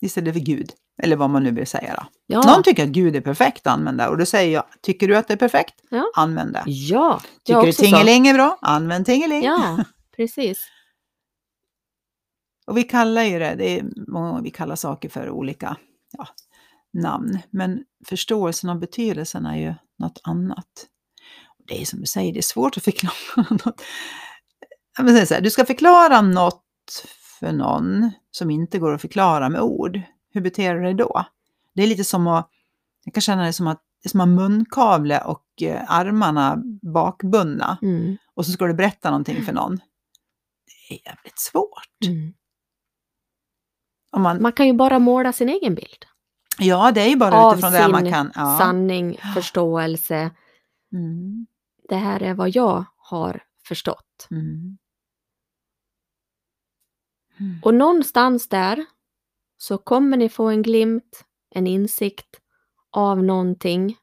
istället 0.00 0.34
för 0.34 0.40
Gud, 0.40 0.70
eller 1.02 1.16
vad 1.16 1.30
man 1.30 1.42
nu 1.42 1.50
vill 1.50 1.66
säga 1.66 1.94
då. 1.94 2.06
Ja. 2.26 2.42
Någon 2.42 2.62
tycker 2.62 2.84
att 2.84 2.88
Gud 2.88 3.16
är 3.16 3.20
perfekt 3.20 3.66
att 3.66 3.72
använda 3.72 4.08
och 4.08 4.18
då 4.18 4.26
säger 4.26 4.54
jag, 4.54 4.64
tycker 4.82 5.08
du 5.08 5.16
att 5.16 5.28
det 5.28 5.34
är 5.34 5.38
perfekt? 5.38 5.74
Ja. 5.90 6.04
Använd 6.16 6.52
det. 6.52 6.62
ja, 6.66 7.20
Tycker 7.44 7.62
du 7.62 7.72
Tingeling 7.72 8.26
är 8.26 8.34
bra? 8.34 8.58
Använd 8.62 9.06
Tingeling. 9.06 9.42
Så. 9.42 9.46
Ja, 9.46 9.84
precis. 10.16 10.68
Och 12.66 12.76
vi 12.76 12.82
kallar 12.82 13.22
ju 13.22 13.38
det, 13.38 13.54
det 13.54 13.78
är 13.78 13.84
många 14.08 14.28
gånger 14.28 14.42
vi 14.42 14.50
kallar 14.50 14.76
saker 14.76 15.08
för 15.08 15.30
olika 15.30 15.76
ja, 16.18 16.26
namn, 16.92 17.38
men 17.50 17.84
förståelsen 18.06 18.70
av 18.70 18.78
betydelsen 18.78 19.46
är 19.46 19.56
ju 19.56 19.74
något 19.98 20.20
annat. 20.24 20.86
Det 21.68 21.82
är 21.82 21.84
som 21.84 22.00
du 22.00 22.06
säger, 22.06 22.32
det 22.32 22.40
är 22.40 22.42
svårt 22.42 22.76
att 22.76 22.84
förklara 22.84 23.46
något. 23.64 23.80
Så 25.28 25.34
här, 25.34 25.40
du 25.40 25.50
ska 25.50 25.64
förklara 25.64 26.20
något 26.20 26.62
för 27.40 27.52
någon 27.52 28.10
som 28.30 28.50
inte 28.50 28.78
går 28.78 28.94
att 28.94 29.00
förklara 29.00 29.48
med 29.48 29.60
ord. 29.60 30.00
Hur 30.34 30.40
beter 30.40 30.74
du 30.74 30.82
dig 30.82 30.94
då? 30.94 31.24
Det 31.74 31.82
är 31.82 31.86
lite 31.86 32.04
som 32.04 32.26
att, 32.26 32.50
jag 33.04 33.14
kan 33.14 33.20
känna 33.20 33.44
det 33.44 33.52
som 33.52 33.66
att 33.66 33.82
det 34.02 34.06
är 34.06 34.10
som 34.10 34.20
att 34.20 34.28
munkavle 34.28 35.20
och 35.20 35.62
eh, 35.62 35.84
armarna 35.92 36.62
bakbundna 36.82 37.78
Mm. 37.82 38.16
och 38.34 38.46
så 38.46 38.52
ska 38.52 38.66
du 38.66 38.74
berätta 38.74 39.10
någonting 39.10 39.42
för 39.44 39.52
någon. 39.52 39.76
Det 40.88 40.94
är 40.94 41.06
jävligt 41.10 41.38
svårt. 41.38 42.04
Mm. 42.06 42.34
Man, 44.16 44.42
Man 44.42 44.52
kan 44.52 44.66
ju 44.66 44.72
bara 44.72 44.98
måla 44.98 45.32
sin 45.32 45.48
egen 45.48 45.74
bild. 45.74 46.04
ja, 46.58 46.92
det 46.92 47.00
är 47.00 47.08
ju 47.08 47.16
bara 47.16 47.34
Av 47.36 47.52
utifrån 47.52 47.72
det 47.72 47.88
man 47.88 48.10
kan. 48.12 48.32
Ja. 48.34 48.58
Sanning, 48.58 49.18
förståelse. 49.34 50.30
Mm, 50.92 51.46
Det 51.88 51.96
här 51.96 52.22
är 52.22 52.34
vad 52.34 52.50
jag 52.50 52.84
har 52.96 53.42
förstått. 53.68 54.26
mm. 54.30 54.78
Mm. 57.40 57.60
Och 57.62 57.74
någonstans 57.74 58.48
där 58.48 58.86
så 59.56 59.78
kommer 59.78 60.16
ni 60.16 60.28
få 60.28 60.44
en 60.44 60.62
glimt, 60.62 61.24
en 61.50 61.66
insikt 61.66 62.40
av 62.90 63.22
någonting. 63.24 63.96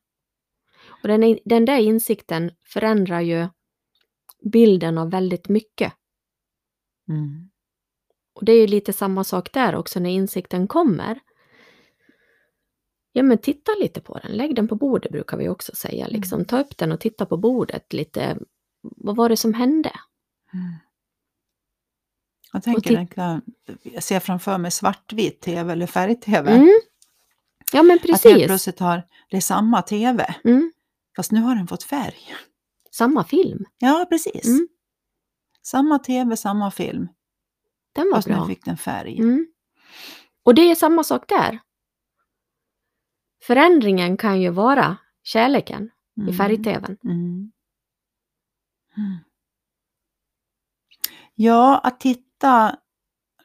Och 1.01 1.07
den, 1.07 1.39
den 1.45 1.65
där 1.65 1.77
insikten 1.77 2.51
förändrar 2.63 3.21
ju 3.21 3.47
bilden 4.51 4.97
av 4.97 5.11
väldigt 5.11 5.49
mycket. 5.49 5.93
Mm. 7.09 7.49
Och 8.33 8.45
det 8.45 8.51
är 8.51 8.61
ju 8.61 8.67
lite 8.67 8.93
samma 8.93 9.23
sak 9.23 9.53
där 9.53 9.75
också 9.75 9.99
när 9.99 10.09
insikten 10.09 10.67
kommer. 10.67 11.19
Ja 13.11 13.23
men 13.23 13.37
titta 13.37 13.71
lite 13.79 14.01
på 14.01 14.17
den, 14.17 14.31
lägg 14.31 14.55
den 14.55 14.67
på 14.67 14.75
bordet 14.75 15.11
brukar 15.11 15.37
vi 15.37 15.49
också 15.49 15.75
säga. 15.75 16.07
Liksom. 16.07 16.45
Ta 16.45 16.61
upp 16.61 16.77
den 16.77 16.91
och 16.91 16.99
titta 16.99 17.25
på 17.25 17.37
bordet 17.37 17.93
lite. 17.93 18.37
Vad 18.81 19.15
var 19.15 19.29
det 19.29 19.37
som 19.37 19.53
hände? 19.53 19.91
Mm. 20.53 20.73
Jag 22.53 22.63
tänker, 22.63 22.95
den 22.95 23.07
kan, 23.07 23.41
jag 23.83 24.03
ser 24.03 24.19
framför 24.19 24.57
mig 24.57 24.71
svartvit 24.71 25.41
tv 25.41 25.73
eller 25.73 25.87
färg-tv. 25.87 26.51
Mm. 26.55 26.69
Ja 27.73 27.83
men 27.83 27.95
Att 27.95 28.01
helt 28.07 28.23
precis. 28.23 28.45
plötsligt 28.47 28.79
har, 28.79 29.07
det 29.29 29.37
är 29.37 29.41
samma 29.41 29.81
tv, 29.81 30.35
Mm. 30.43 30.71
fast 31.15 31.31
nu 31.31 31.41
har 31.41 31.55
den 31.55 31.67
fått 31.67 31.83
färg. 31.83 32.17
Samma 32.91 33.23
film. 33.23 33.65
Ja, 33.77 34.05
precis. 34.09 34.45
Mm. 34.45 34.67
Samma 35.61 35.99
tv, 35.99 36.37
samma 36.37 36.71
film, 36.71 37.07
Den 37.93 38.05
var 38.09 38.15
fast 38.17 38.27
nu 38.27 38.33
bra. 38.33 38.47
fick 38.47 38.65
den 38.65 38.77
färg. 38.77 39.19
Mm. 39.19 39.47
Och 40.43 40.55
det 40.55 40.61
är 40.71 40.75
samma 40.75 41.03
sak 41.03 41.23
där. 41.29 41.59
Förändringen 43.43 44.17
kan 44.17 44.41
ju 44.41 44.49
vara 44.49 44.97
kärleken 45.23 45.89
i 46.17 46.21
Mm. 46.21 46.33
färg-tvn. 46.37 46.97
Mm. 47.03 47.51
Mm. 48.97 49.17
Ja, 51.35 51.77
att 51.77 51.99
titta, 51.99 52.30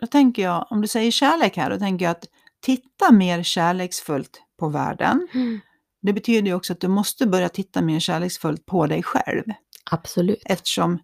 då 0.00 0.06
tänker 0.06 0.42
jag, 0.42 0.66
om 0.70 0.80
du 0.80 0.88
säger 0.88 1.10
kärlek 1.10 1.56
här, 1.56 1.70
då 1.70 1.78
tänker 1.78 2.04
jag 2.04 2.10
att 2.12 2.28
titta 2.60 3.12
mer 3.12 3.42
kärleksfullt 3.42 4.42
på 4.58 4.68
världen. 4.68 5.28
Mm. 5.34 5.60
Det 6.02 6.12
betyder 6.12 6.48
ju 6.48 6.54
också 6.54 6.72
att 6.72 6.80
du 6.80 6.88
måste 6.88 7.26
börja 7.26 7.48
titta 7.48 7.82
mer 7.82 8.00
kärleksfullt 8.00 8.66
på 8.66 8.86
dig 8.86 9.02
själv, 9.02 9.44
Absolut. 9.90 10.42
eftersom 10.44 10.98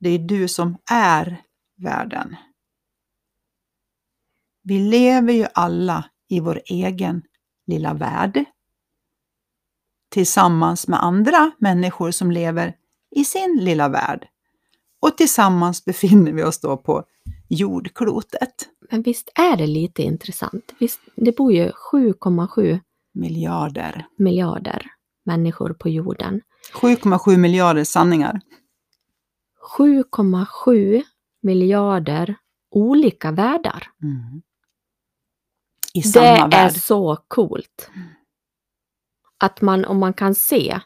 det 0.00 0.10
är 0.10 0.18
du 0.18 0.48
som 0.48 0.76
är 0.90 1.42
världen. 1.76 2.36
Vi 4.62 4.78
lever 4.78 5.32
ju 5.32 5.46
alla 5.54 6.04
i 6.28 6.40
vår 6.40 6.60
egen 6.64 7.22
lilla 7.66 7.94
värld 7.94 8.44
tillsammans 10.10 10.88
med 10.88 11.02
andra 11.02 11.50
människor 11.58 12.10
som 12.10 12.30
lever 12.30 12.76
i 13.16 13.24
sin 13.24 13.58
lilla 13.60 13.88
värld. 13.88 14.28
Och 15.00 15.16
tillsammans 15.16 15.84
befinner 15.84 16.32
vi 16.32 16.42
oss 16.42 16.60
då 16.60 16.76
på 16.76 17.04
jordklotet. 17.50 18.68
Men 18.90 19.02
visst 19.02 19.28
är 19.34 19.56
det 19.56 19.66
lite 19.66 20.02
intressant? 20.02 20.74
Visst, 20.78 21.00
det 21.16 21.36
bor 21.36 21.52
ju 21.52 21.70
7,7 21.92 22.80
Miljarder. 23.14 24.06
miljarder 24.18 24.86
människor 25.24 25.72
på 25.72 25.88
jorden. 25.88 26.40
7,7 26.74 27.36
miljarder 27.36 27.84
sanningar. 27.84 28.40
7,7 29.78 31.02
miljarder 31.42 32.34
olika 32.70 33.30
världar. 33.30 33.90
Mm. 34.02 34.42
I 35.94 36.00
Det 36.00 36.08
samma 36.08 36.24
är 36.26 36.50
värld. 36.50 36.72
så 36.76 37.16
coolt. 37.28 37.90
Att 39.38 39.60
man, 39.60 39.84
om 39.84 39.98
man 39.98 40.12
kan 40.12 40.34
se 40.34 40.80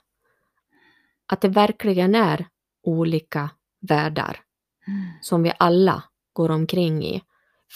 att 1.27 1.41
det 1.41 1.49
verkligen 1.49 2.15
är 2.15 2.47
olika 2.83 3.51
världar 3.81 4.41
Mm. 4.87 5.01
som 5.23 5.43
vi 5.43 5.53
alla 5.59 6.03
går 6.35 6.51
omkring 6.51 7.05
i, 7.05 7.23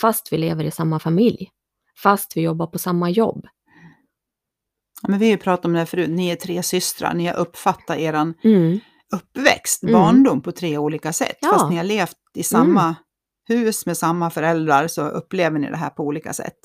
fast 0.01 0.33
vi 0.33 0.39
lever 0.39 0.65
i 0.65 0.71
samma 0.71 0.99
familj, 0.99 1.49
fast 2.03 2.37
vi 2.37 2.41
jobbar 2.41 2.67
på 2.67 2.79
samma 2.79 3.11
jobb. 3.11 3.47
Ja, 5.03 5.09
Men 5.09 5.19
vi 5.19 5.27
har 5.27 5.31
ju 5.31 5.39
pratat 5.39 5.65
om 5.65 5.73
det 5.73 5.79
här 5.79 5.87
förut, 5.87 6.11
ni 6.11 6.29
är 6.31 6.37
tre 6.37 6.63
systrar, 6.63 7.15
ni 7.15 7.27
har 7.27 7.35
uppfattat 7.37 7.99
er 7.99 8.13
Mm. 8.45 8.81
uppväxt, 9.15 9.83
Mm. 9.83 9.93
barndom 9.93 10.41
på 10.43 10.53
tre 10.53 10.79
olika 10.79 11.13
sätt. 11.13 11.39
Ja. 11.41 11.49
Mm. 11.49 11.59
Fast 11.59 11.71
ni 11.71 11.77
har 11.77 11.85
levt 11.85 12.17
i 12.35 12.43
samma 12.43 12.95
hus 13.49 13.87
med 13.87 13.97
samma 13.97 14.31
föräldrar 14.31 14.89
så 14.89 15.09
upplever 15.09 15.59
ni 15.59 15.71
det 15.71 15.77
här 15.77 15.91
på 15.91 16.03
olika 16.03 16.33
sätt. 16.33 16.59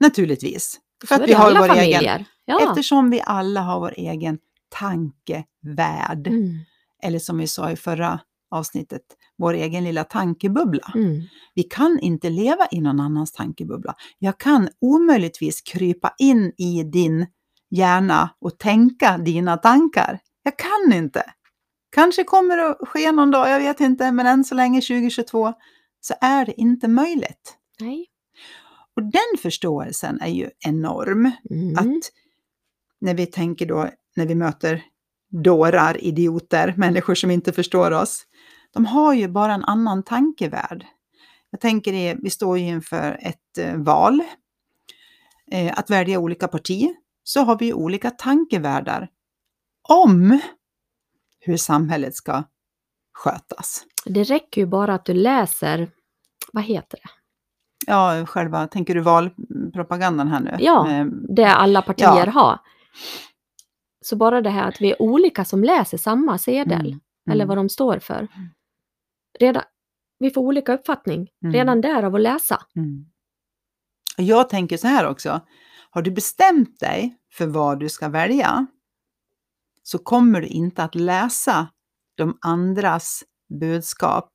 Naturligtvis. 0.00 0.80
För 1.00 1.06
Så 1.06 1.22
att 1.22 1.28
vi 1.28 1.32
har 1.32 1.44
alla 1.46 1.60
vår 1.60 1.68
egen, 1.74 1.76
familjer. 2.00 2.24
Ja. 2.44 2.68
eftersom 2.70 3.10
vi 3.10 3.22
alla 3.26 3.60
har 3.60 3.80
vår 3.80 3.94
egen 3.96 4.38
tankevärld. 4.68 6.26
Mm. 6.26 6.58
Eller 7.02 7.18
som 7.18 7.38
vi 7.38 7.46
sa 7.46 7.70
i 7.70 7.76
förra 7.76 8.20
avsnittet, 8.50 9.02
vår 9.38 9.54
egen 9.54 9.84
lilla 9.84 10.04
tankebubbla. 10.04 10.92
Mm. 10.94 11.22
Vi 11.54 11.62
kan 11.62 11.98
inte 11.98 12.30
leva 12.30 12.68
i 12.70 12.80
någon 12.80 13.00
annans 13.00 13.32
tankebubbla. 13.32 13.94
Jag 14.18 14.38
kan 14.38 14.68
omöjligtvis 14.80 15.60
krypa 15.60 16.14
in 16.18 16.52
i 16.58 16.82
din 16.82 17.26
hjärna 17.70 18.30
och 18.40 18.58
tänka 18.58 19.18
dina 19.18 19.56
tankar. 19.56 20.18
Jag 20.42 20.58
kan 20.58 20.92
inte. 20.92 21.22
Kanske 21.90 22.24
kommer 22.24 22.56
det 22.56 22.68
att 22.68 22.88
ske 22.88 23.12
någon 23.12 23.30
dag, 23.30 23.48
jag 23.48 23.58
vet 23.58 23.80
inte, 23.80 24.12
men 24.12 24.26
än 24.26 24.44
så 24.44 24.54
länge 24.54 24.80
2022 24.80 25.52
så 26.00 26.14
är 26.20 26.46
det 26.46 26.60
inte 26.60 26.88
möjligt. 26.88 27.56
Nej. 27.80 28.06
Och 28.96 29.02
den 29.02 29.38
förståelsen 29.42 30.20
är 30.20 30.28
ju 30.28 30.50
enorm. 30.66 31.30
Mm. 31.50 31.76
Att 31.76 32.10
när 33.00 33.14
vi 33.14 33.26
tänker 33.26 33.66
då, 33.66 33.90
när 34.16 34.26
vi 34.26 34.34
möter 34.34 34.82
dårar, 35.44 36.04
idioter, 36.04 36.74
människor 36.76 37.14
som 37.14 37.30
inte 37.30 37.52
förstår 37.52 37.90
oss, 37.90 38.22
de 38.76 38.86
har 38.86 39.14
ju 39.14 39.28
bara 39.28 39.54
en 39.54 39.64
annan 39.64 40.02
tankevärld. 40.02 40.86
Jag 41.50 41.60
tänker, 41.60 41.92
det, 41.92 42.16
vi 42.22 42.30
står 42.30 42.58
ju 42.58 42.64
inför 42.66 43.18
ett 43.22 43.58
eh, 43.58 43.76
val, 43.76 44.22
eh, 45.52 45.78
att 45.78 45.90
välja 45.90 46.18
olika 46.18 46.48
parti, 46.48 46.94
så 47.22 47.40
har 47.40 47.58
vi 47.58 47.72
olika 47.72 48.10
tankevärldar 48.10 49.08
om 49.88 50.40
hur 51.40 51.56
samhället 51.56 52.14
ska 52.14 52.44
skötas. 53.12 53.84
Det 54.04 54.22
räcker 54.24 54.60
ju 54.60 54.66
bara 54.66 54.94
att 54.94 55.04
du 55.04 55.14
läser, 55.14 55.90
vad 56.52 56.64
heter 56.64 56.98
det? 57.02 57.08
Ja, 57.86 58.26
själva, 58.26 58.66
tänker 58.66 58.94
du 58.94 59.00
valpropagandan 59.00 60.28
här 60.28 60.40
nu? 60.40 60.56
Ja. 60.58 60.84
Med, 60.84 61.12
Det 61.36 61.46
alla 61.46 61.82
partier 61.82 62.26
Ja. 62.26 62.30
har. 62.30 62.58
Så 64.04 64.16
bara 64.16 64.40
det 64.40 64.50
här 64.50 64.68
att 64.68 64.80
vi 64.80 64.90
är 64.90 65.02
olika 65.02 65.44
som 65.44 65.64
läser 65.64 65.98
samma 65.98 66.38
sedel, 66.38 66.80
Mm, 66.80 67.00
eller 67.30 67.44
mm. 67.44 67.48
vad 67.48 67.58
de 67.58 67.68
står 67.68 67.98
för. 67.98 68.28
Redan, 69.40 69.62
vi 70.18 70.30
får 70.30 70.40
olika 70.40 70.74
uppfattning 70.74 71.28
Mm. 71.44 71.52
redan 71.54 71.80
där 71.80 72.02
av 72.02 72.14
att 72.14 72.20
läsa. 72.20 72.62
Mm. 72.76 73.04
Jag 74.16 74.48
tänker 74.48 74.76
så 74.76 74.86
här 74.86 75.06
också. 75.08 75.40
Har 75.90 76.02
du 76.02 76.10
bestämt 76.10 76.80
dig 76.80 77.16
för 77.32 77.46
vad 77.46 77.80
du 77.80 77.88
ska 77.88 78.08
välja 78.08 78.66
så 79.82 79.98
kommer 79.98 80.40
du 80.40 80.46
inte 80.46 80.82
att 80.82 80.94
läsa 80.94 81.68
de 82.16 82.38
andras 82.40 83.24
budskap 83.60 84.32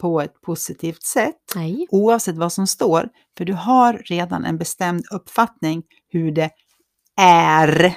på 0.00 0.20
ett 0.20 0.40
positivt 0.40 1.02
sätt 1.02 1.36
Nej. 1.54 1.86
oavsett 1.90 2.36
vad 2.36 2.52
som 2.52 2.66
står. 2.66 3.08
För 3.38 3.44
du 3.44 3.52
har 3.52 3.92
redan 4.04 4.44
en 4.44 4.58
bestämd 4.58 5.04
uppfattning 5.12 5.82
hur 6.08 6.32
det 6.32 6.50
är 7.20 7.96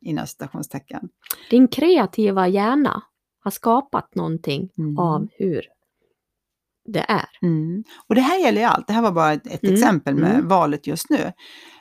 inom 0.00 0.26
citationstecken. 0.26 1.08
Din 1.50 1.68
kreativa 1.68 2.48
hjärna 2.48 3.02
har 3.44 3.50
skapat 3.50 4.14
någonting 4.14 4.70
Mm. 4.78 4.98
av 4.98 5.28
hur 5.32 5.62
det 6.86 7.04
är. 7.08 7.28
Mm. 7.42 7.84
Och 8.08 8.14
det 8.14 8.20
här 8.20 8.38
gäller 8.38 8.60
ju 8.60 8.66
allt. 8.66 8.86
Det 8.86 8.92
här 8.92 9.02
var 9.02 9.12
bara 9.12 9.32
ett, 9.32 9.46
ett 9.46 9.62
Mm, 9.62 9.74
exempel 9.74 10.14
med 10.14 10.34
mm. 10.34 10.48
valet 10.48 10.86
just 10.86 11.10
nu. 11.10 11.32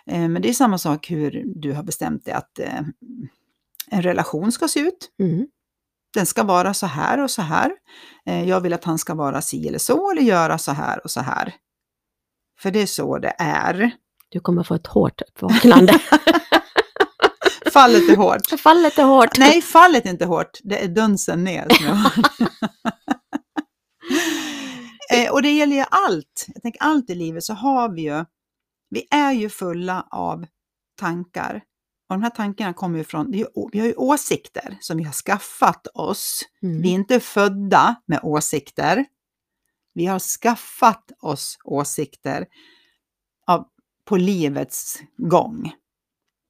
Eh, 0.06 0.28
men 0.30 0.42
det 0.42 0.50
är 0.50 0.54
samma 0.54 0.78
sak 0.78 1.12
hur 1.12 1.44
du 1.56 1.74
har 1.74 1.84
bestämt 1.84 2.26
dig 2.26 2.34
att 2.34 2.60
eh, 2.60 2.80
en 3.88 4.02
relation 4.02 4.52
ska 4.52 4.68
se 4.68 4.80
ut. 4.80 5.12
Mm. 5.20 5.48
Den 6.14 6.26
ska 6.26 6.44
vara 6.44 6.74
så 6.74 6.86
här 6.86 7.24
och 7.24 7.32
så 7.32 7.42
här. 7.42 7.72
Eh, 8.26 8.50
jag 8.50 8.62
vill 8.62 8.74
att 8.74 8.84
han 8.84 8.98
ska 8.98 9.14
vara 9.14 9.42
si 9.42 9.68
eller 9.68 9.80
så 9.80 10.12
eller 10.12 10.22
göra 10.22 10.58
så 10.58 10.72
här 10.72 11.04
och 11.04 11.12
så 11.12 11.20
här. 11.22 11.54
För 12.60 12.72
det 12.72 12.82
är 12.82 12.86
så 12.86 13.18
det 13.20 13.34
är. 13.38 13.92
Du 14.30 14.40
kommer 14.40 14.64
få 14.64 14.76
ett 14.76 14.88
hårt 14.88 15.22
uppvaknande. 15.22 15.94
Fallet 17.74 18.10
är 18.10 18.16
hårt. 18.16 18.48
Fallet 18.60 18.98
är 18.98 19.04
hårt. 19.04 19.38
Nej, 19.38 19.62
fallet 19.62 20.06
är 20.06 20.10
inte 20.10 20.26
hårt. 20.26 20.60
Det 20.64 20.84
är 20.84 20.88
dunsen 20.88 21.44
ner. 21.44 21.68
eh, 25.14 25.32
och 25.32 25.42
det 25.42 25.52
gäller 25.52 25.76
ju 25.76 25.86
allt. 25.90 26.46
Jag 26.48 26.62
tänker 26.62 26.82
allt 26.84 27.10
i 27.10 27.16
livet 27.16 27.44
så 27.44 27.54
har 27.54 27.90
vi 27.90 28.02
ju, 28.02 28.26
vi 28.90 29.08
är 29.12 29.32
ju 29.32 29.50
fulla 29.50 30.08
av 30.12 30.46
tankar. 31.00 31.64
Och 32.10 32.16
de 32.16 32.24
här 32.24 32.30
tankarna 32.30 32.74
kommer 32.74 32.98
ju 32.98 33.04
från, 33.04 33.32
vi 33.32 33.80
har 33.80 33.88
ju 33.88 33.94
åsikter 33.94 34.78
som 34.82 34.98
vi 34.98 35.04
har 35.04 35.14
skaffat 35.14 35.88
oss. 35.94 36.42
Mm. 36.64 36.82
Vi 36.82 36.90
är 36.90 36.94
inte 36.94 37.20
födda 37.20 37.96
med 38.06 38.20
åsikter. 38.24 39.06
Vi 39.94 40.06
har 40.06 40.20
skaffat 40.20 41.12
oss 41.22 41.58
åsikter 41.64 42.46
av, 43.48 43.66
på 44.06 44.18
livets 44.18 45.00
gång. 45.18 45.74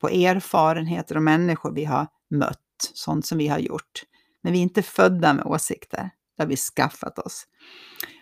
På 0.03 0.09
erfarenheter 0.09 1.17
och 1.17 1.23
människor 1.23 1.71
vi 1.71 1.85
har 1.85 2.07
mött, 2.29 2.91
sånt 2.93 3.25
som 3.25 3.37
vi 3.37 3.47
har 3.47 3.59
gjort. 3.59 4.03
Men 4.41 4.53
vi 4.53 4.59
är 4.59 4.63
inte 4.63 4.83
födda 4.83 5.33
med 5.33 5.45
åsikter. 5.45 6.09
Det 6.37 6.43
har 6.43 6.47
vi 6.47 6.57
skaffat 6.57 7.19
oss. 7.19 7.47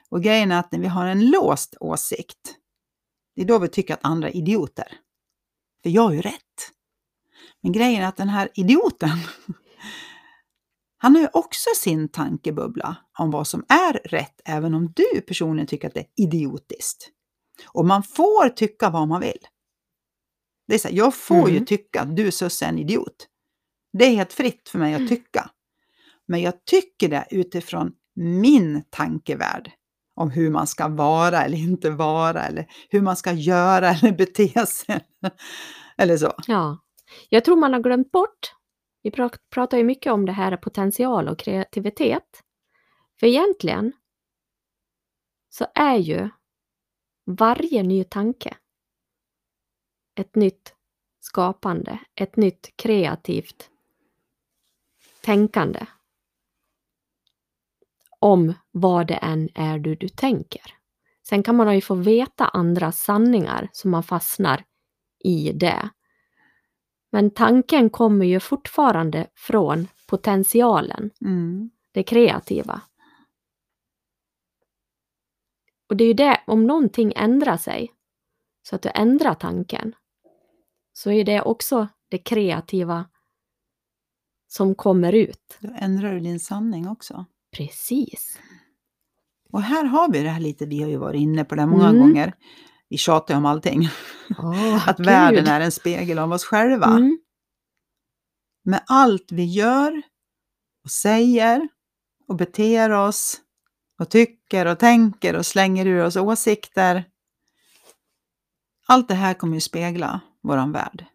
Och 0.10 0.24
grejen 0.24 0.52
är 0.52 0.60
att 0.60 0.72
när 0.72 0.80
vi 0.80 0.88
har 0.88 1.06
en 1.06 1.30
låst 1.30 1.76
åsikt, 1.80 2.56
det 3.36 3.42
är 3.42 3.46
då 3.46 3.60
vi 3.60 3.68
tycker 3.68 3.94
att 3.94 4.00
andra 4.04 4.30
är 4.30 4.36
idioter. 4.36 4.88
För 5.84 5.90
jag 5.90 6.02
har 6.02 6.12
ju 6.14 6.22
rätt. 6.22 6.72
Men 7.62 7.72
grejen 7.72 8.04
är 8.04 8.08
att 8.08 8.18
den 8.18 8.30
här 8.30 8.50
idioten, 8.54 9.10
han 10.98 11.16
har 11.16 11.22
ju 11.22 11.30
också 11.34 11.70
sin 11.76 12.10
tankebubbla 12.10 12.96
om 13.20 13.32
vad 13.32 13.48
som 13.48 13.66
är 13.70 13.94
rätt, 13.94 14.42
även 14.46 14.74
om 14.74 14.94
du 14.96 15.22
personligen 15.22 15.68
tycker 15.68 15.88
att 15.88 15.94
det 15.94 16.00
är 16.00 16.24
idiotiskt. 16.24 17.10
Och 17.68 17.86
man 17.86 18.04
får 18.04 18.50
tycka 18.50 18.90
vad 18.90 19.08
man 19.08 19.22
vill. 19.22 19.48
Det 20.72 20.76
är 20.76 20.80
så 20.80 20.88
här, 20.88 20.96
jag 20.96 21.16
får 21.16 21.50
ju 21.50 21.56
Mm. 21.56 21.66
tycka 21.66 22.02
att 22.02 22.16
du 22.16 22.32
Susse 22.32 22.66
är 22.66 22.70
en 22.70 22.80
idiot. 22.80 23.28
Det 23.98 24.06
är 24.06 24.10
helt 24.16 24.34
fritt 24.34 24.70
för 24.70 24.80
mig 24.80 24.94
att 24.94 25.08
tycka. 25.10 25.50
Men 26.28 26.42
jag 26.42 26.66
tycker 26.66 27.10
det 27.10 27.28
utifrån 27.32 27.92
min 28.16 28.84
tankevärld 28.90 29.72
om 30.16 30.30
hur 30.32 30.50
man 30.50 30.68
ska 30.68 30.88
vara 30.88 31.44
eller 31.44 31.58
inte 31.58 31.90
vara 31.90 32.44
eller 32.44 32.66
hur 32.90 33.02
man 33.02 33.16
ska 33.16 33.32
göra 33.32 33.90
eller 34.02 34.12
bete 34.12 34.66
sig. 34.66 35.00
eller 35.98 36.18
så. 36.18 36.34
Ja. 36.48 36.78
Jag 37.30 37.46
tror 37.46 37.56
man 37.56 37.74
har 37.74 37.80
glömt 37.80 38.12
bort, 38.12 38.54
vi 39.04 39.10
pra- 39.10 39.38
pratar 39.54 39.78
ju 39.78 39.84
mycket 39.84 40.14
om 40.14 40.26
det 40.26 40.32
här 40.32 40.58
potential 40.58 41.28
och 41.28 41.40
kreativitet. 41.40 42.42
För 43.20 43.28
egentligen 43.28 43.94
så 45.50 45.66
är 45.76 45.96
ju 45.98 46.30
varje 47.26 47.84
ny 47.84 48.04
tanke 48.04 48.56
ett 50.16 50.36
nytt 50.36 50.74
skapande, 51.20 52.00
ett 52.16 52.36
nytt 52.36 52.74
kreativt 52.76 53.70
tänkande 55.22 55.86
om 58.20 58.54
vad 58.72 59.08
det 59.08 59.16
än 59.16 59.50
är 59.56 59.80
du, 59.80 59.96
du 59.96 60.10
tänker. 60.10 60.62
Sen 61.24 61.44
kan 61.44 61.56
man 61.56 61.76
ju 61.76 61.82
få 61.82 61.96
veta 61.96 62.48
andra 62.48 62.92
sanningar 62.92 63.70
så 63.72 63.88
man 63.88 64.04
fastnar 64.04 64.64
i 65.24 65.52
det. 65.52 65.90
Men 67.12 67.32
tanken 67.32 67.90
kommer 67.90 68.26
ju 68.26 68.40
fortfarande 68.40 69.28
från 69.36 69.88
potentialen, 70.08 71.12
Mm. 71.22 71.72
det 71.92 72.04
kreativa. 72.04 72.82
Och 75.90 75.98
det 75.98 76.04
är 76.04 76.08
ju 76.08 76.14
det, 76.14 76.42
om 76.48 76.68
någonting 76.68 77.14
ändrar 77.16 77.58
sig, 77.58 77.92
så 78.64 78.76
att 78.76 78.82
du 78.82 78.90
ändrar 78.96 79.34
tanken, 79.34 79.96
så 81.04 81.12
är 81.12 81.24
det 81.24 81.42
också 81.42 81.88
det 82.10 82.18
kreativa 82.18 83.06
som 84.48 84.76
kommer 84.76 85.14
ut. 85.14 85.58
Då 85.60 85.70
ändrar 85.78 86.14
du 86.14 86.20
din 86.20 86.40
sanning 86.40 86.88
också. 86.88 87.26
Precis. 87.58 88.40
Och 89.50 89.62
här 89.62 89.84
har 89.84 90.12
vi 90.12 90.24
det 90.24 90.30
här 90.30 90.40
lite, 90.40 90.66
vi 90.66 90.82
har 90.82 90.90
ju 90.90 90.98
varit 90.98 91.22
inne 91.22 91.46
på 91.46 91.56
det 91.56 91.66
många 91.66 91.88
Mm. 91.90 92.02
gånger. 92.02 92.34
Vi 92.90 92.98
tjatar 92.98 93.36
om 93.38 93.46
allting. 93.46 93.90
Åh, 94.40 94.90
Att 94.90 94.98
gud. 94.98 95.06
världen 95.06 95.48
är 95.48 95.62
en 95.62 95.72
spegel 95.72 96.20
av 96.20 96.32
oss 96.32 96.44
själva. 96.46 96.86
Mm. 96.86 97.20
Med 98.64 98.84
allt 98.88 99.32
vi 99.32 99.46
gör 99.46 100.02
och 100.84 100.92
säger 100.92 101.68
och 102.28 102.36
beter 102.36 102.90
oss 102.92 103.42
och 104.00 104.10
tycker 104.10 104.66
och 104.66 104.80
tänker 104.80 105.36
och 105.36 105.46
slänger 105.46 105.86
ur 105.86 106.06
oss 106.06 106.16
åsikter. 106.16 107.04
Allt 108.88 109.08
det 109.08 109.14
här 109.16 109.34
kommer 109.34 109.54
ju 109.54 109.62
spegla 109.62 110.22
våran 110.44 110.72
värld. 110.72 111.06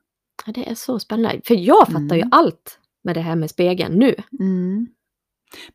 Ja, 0.46 0.52
det 0.52 0.70
är 0.70 0.74
så 0.74 0.98
spännande. 0.98 1.40
För 1.44 1.54
jag 1.54 1.86
fattar 1.86 2.14
ju 2.16 2.22
Mm. 2.22 2.32
allt 2.32 2.78
med 3.04 3.14
det 3.14 3.20
här 3.20 3.36
med 3.36 3.50
spegeln 3.50 3.98
nu. 3.98 4.14
Mm. 4.40 4.86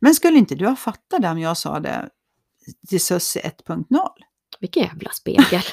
Men 0.00 0.14
skulle 0.14 0.38
inte 0.38 0.54
du 0.54 0.66
ha 0.66 0.76
fattat 0.76 1.22
det 1.22 1.28
om 1.28 1.38
jag 1.38 1.56
sa 1.56 1.80
det 1.80 2.08
till 2.88 3.00
Sussie 3.00 3.42
1.0? 3.42 4.08
Vilken 4.60 4.82
jävla 4.82 5.10
spegel. 5.10 5.60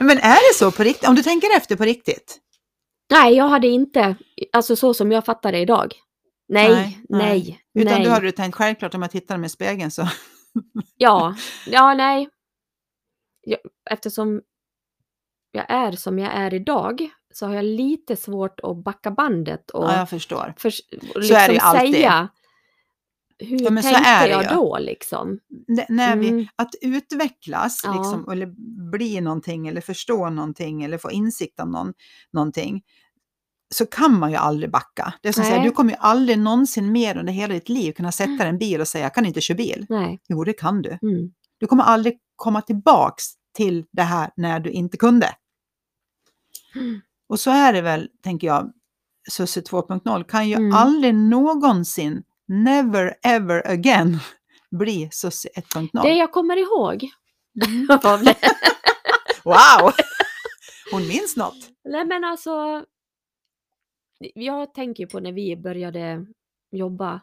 Men 0.00 0.18
är 0.18 0.52
det 0.52 0.58
så 0.58 0.70
på 0.70 0.82
riktigt? 0.82 1.08
Om 1.08 1.14
du 1.14 1.22
tänker 1.22 1.56
efter 1.56 1.76
på 1.76 1.84
riktigt? 1.84 2.38
nej, 3.10 3.34
jag 3.34 3.48
hade 3.48 3.66
inte, 3.68 4.16
alltså 4.52 4.76
så 4.76 4.94
som 4.94 5.12
jag 5.12 5.24
fattar 5.24 5.52
det 5.52 5.58
idag. 5.58 5.94
Nej, 6.48 6.70
Nej, 6.70 6.98
nej, 7.08 7.10
nej. 7.18 7.60
nej. 7.74 7.84
Utan 7.86 8.02
du 8.02 8.10
hade 8.10 8.26
du 8.26 8.32
tänkt 8.32 8.54
självklart 8.54 8.94
om 8.94 9.02
jag 9.02 9.10
tittar 9.10 9.38
med 9.38 9.50
spegeln 9.50 9.90
så. 9.90 10.08
Ja, 10.96 11.36
ja, 11.66 11.94
nej. 11.94 12.28
Jag, 13.42 13.58
eftersom 13.90 14.40
jag 15.56 15.70
är 15.70 15.92
som 15.92 16.18
jag 16.18 16.32
är 16.34 16.54
idag 16.54 17.08
så 17.34 17.46
har 17.46 17.54
jag 17.54 17.64
lite 17.64 18.16
svårt 18.16 18.60
att 18.60 18.84
backa 18.84 19.10
bandet 19.10 19.70
och, 19.70 19.84
Ja, 19.84 19.96
jag 19.98 20.10
förstår. 20.10 20.54
för, 20.58 20.68
och 21.16 21.24
Så 21.24 21.34
är 21.34 21.46
det 21.48 21.52
liksom 21.52 21.68
alltid. 21.70 21.94
säga 21.94 22.28
hur 23.38 23.60
Ja, 23.64 23.70
men 23.70 23.82
så 23.82 23.88
tänkte 23.90 24.10
är 24.10 24.24
det 24.26 24.32
jag 24.32 24.42
ju. 24.42 24.48
då 24.48 24.78
liksom. 24.80 25.28
N- 25.68 25.84
när 25.88 26.16
vi, 26.16 26.28
Mm. 26.28 26.46
att 26.56 26.74
utvecklas, 26.82 27.80
Ja. 27.84 27.92
liksom, 27.94 28.28
eller 28.32 28.46
bli 28.90 29.20
någonting, 29.20 29.68
eller 29.68 29.80
förstå 29.80 30.30
någonting, 30.30 30.82
eller 30.84 30.98
få 30.98 31.10
insikt 31.10 31.60
om 31.60 31.70
någon, 31.70 31.92
någonting, 32.32 32.82
så 33.74 33.86
kan 33.86 34.18
man 34.18 34.30
ju 34.30 34.36
aldrig 34.36 34.70
backa. 34.70 35.14
Det 35.22 35.28
är 35.28 35.32
som 35.32 35.44
säga, 35.44 35.62
du 35.62 35.70
kommer 35.70 35.90
ju 35.92 35.96
aldrig 36.00 36.38
någonsin 36.38 36.92
mer 36.92 37.16
under 37.18 37.32
hela 37.32 37.54
ditt 37.54 37.68
liv 37.68 37.92
kunna 37.92 38.12
sätta 38.12 38.36
dig 38.36 38.46
i 38.46 38.48
en 38.48 38.58
bil 38.58 38.80
och 38.80 38.88
säga, 38.88 39.04
jag 39.04 39.14
kan 39.14 39.26
inte 39.26 39.40
köra 39.40 39.56
bil. 39.56 39.86
Nej. 39.88 40.20
Jo, 40.28 40.44
det 40.44 40.52
kan 40.52 40.82
du. 40.82 40.98
Mm. 41.02 41.30
Du 41.58 41.66
kommer 41.66 41.84
aldrig 41.84 42.18
komma 42.36 42.62
tillbaks 42.62 43.24
till 43.56 43.84
det 43.92 44.02
här 44.02 44.30
när 44.36 44.60
du 44.60 44.70
inte 44.70 44.96
kunde. 44.96 45.28
Och 47.28 47.40
så 47.40 47.50
är 47.50 47.72
det 47.72 47.80
väl, 47.80 48.08
tänker 48.22 48.46
jag, 48.46 48.72
Sussie 49.30 49.62
2.0 49.62 50.24
kan 50.24 50.48
ju 50.48 50.54
Mm. 50.54 50.72
aldrig 50.72 51.14
någonsin, 51.14 52.22
never 52.48 53.14
ever 53.22 53.70
again, 53.70 54.18
bli 54.70 55.08
Sussie 55.12 55.50
1.0. 55.56 56.02
Det 56.02 56.14
jag 56.14 56.32
kommer 56.32 56.56
ihåg. 56.56 57.08
Mm. 57.66 57.86
Wow! 59.44 59.92
Hon 60.92 61.08
minns 61.08 61.36
något. 61.36 61.56
Nej 61.84 62.04
men 62.04 62.24
alltså. 62.24 62.84
Jag 64.34 64.74
tänker 64.74 65.06
på 65.06 65.20
när 65.20 65.32
vi 65.32 65.56
började 65.56 66.26
jobba 66.70 67.20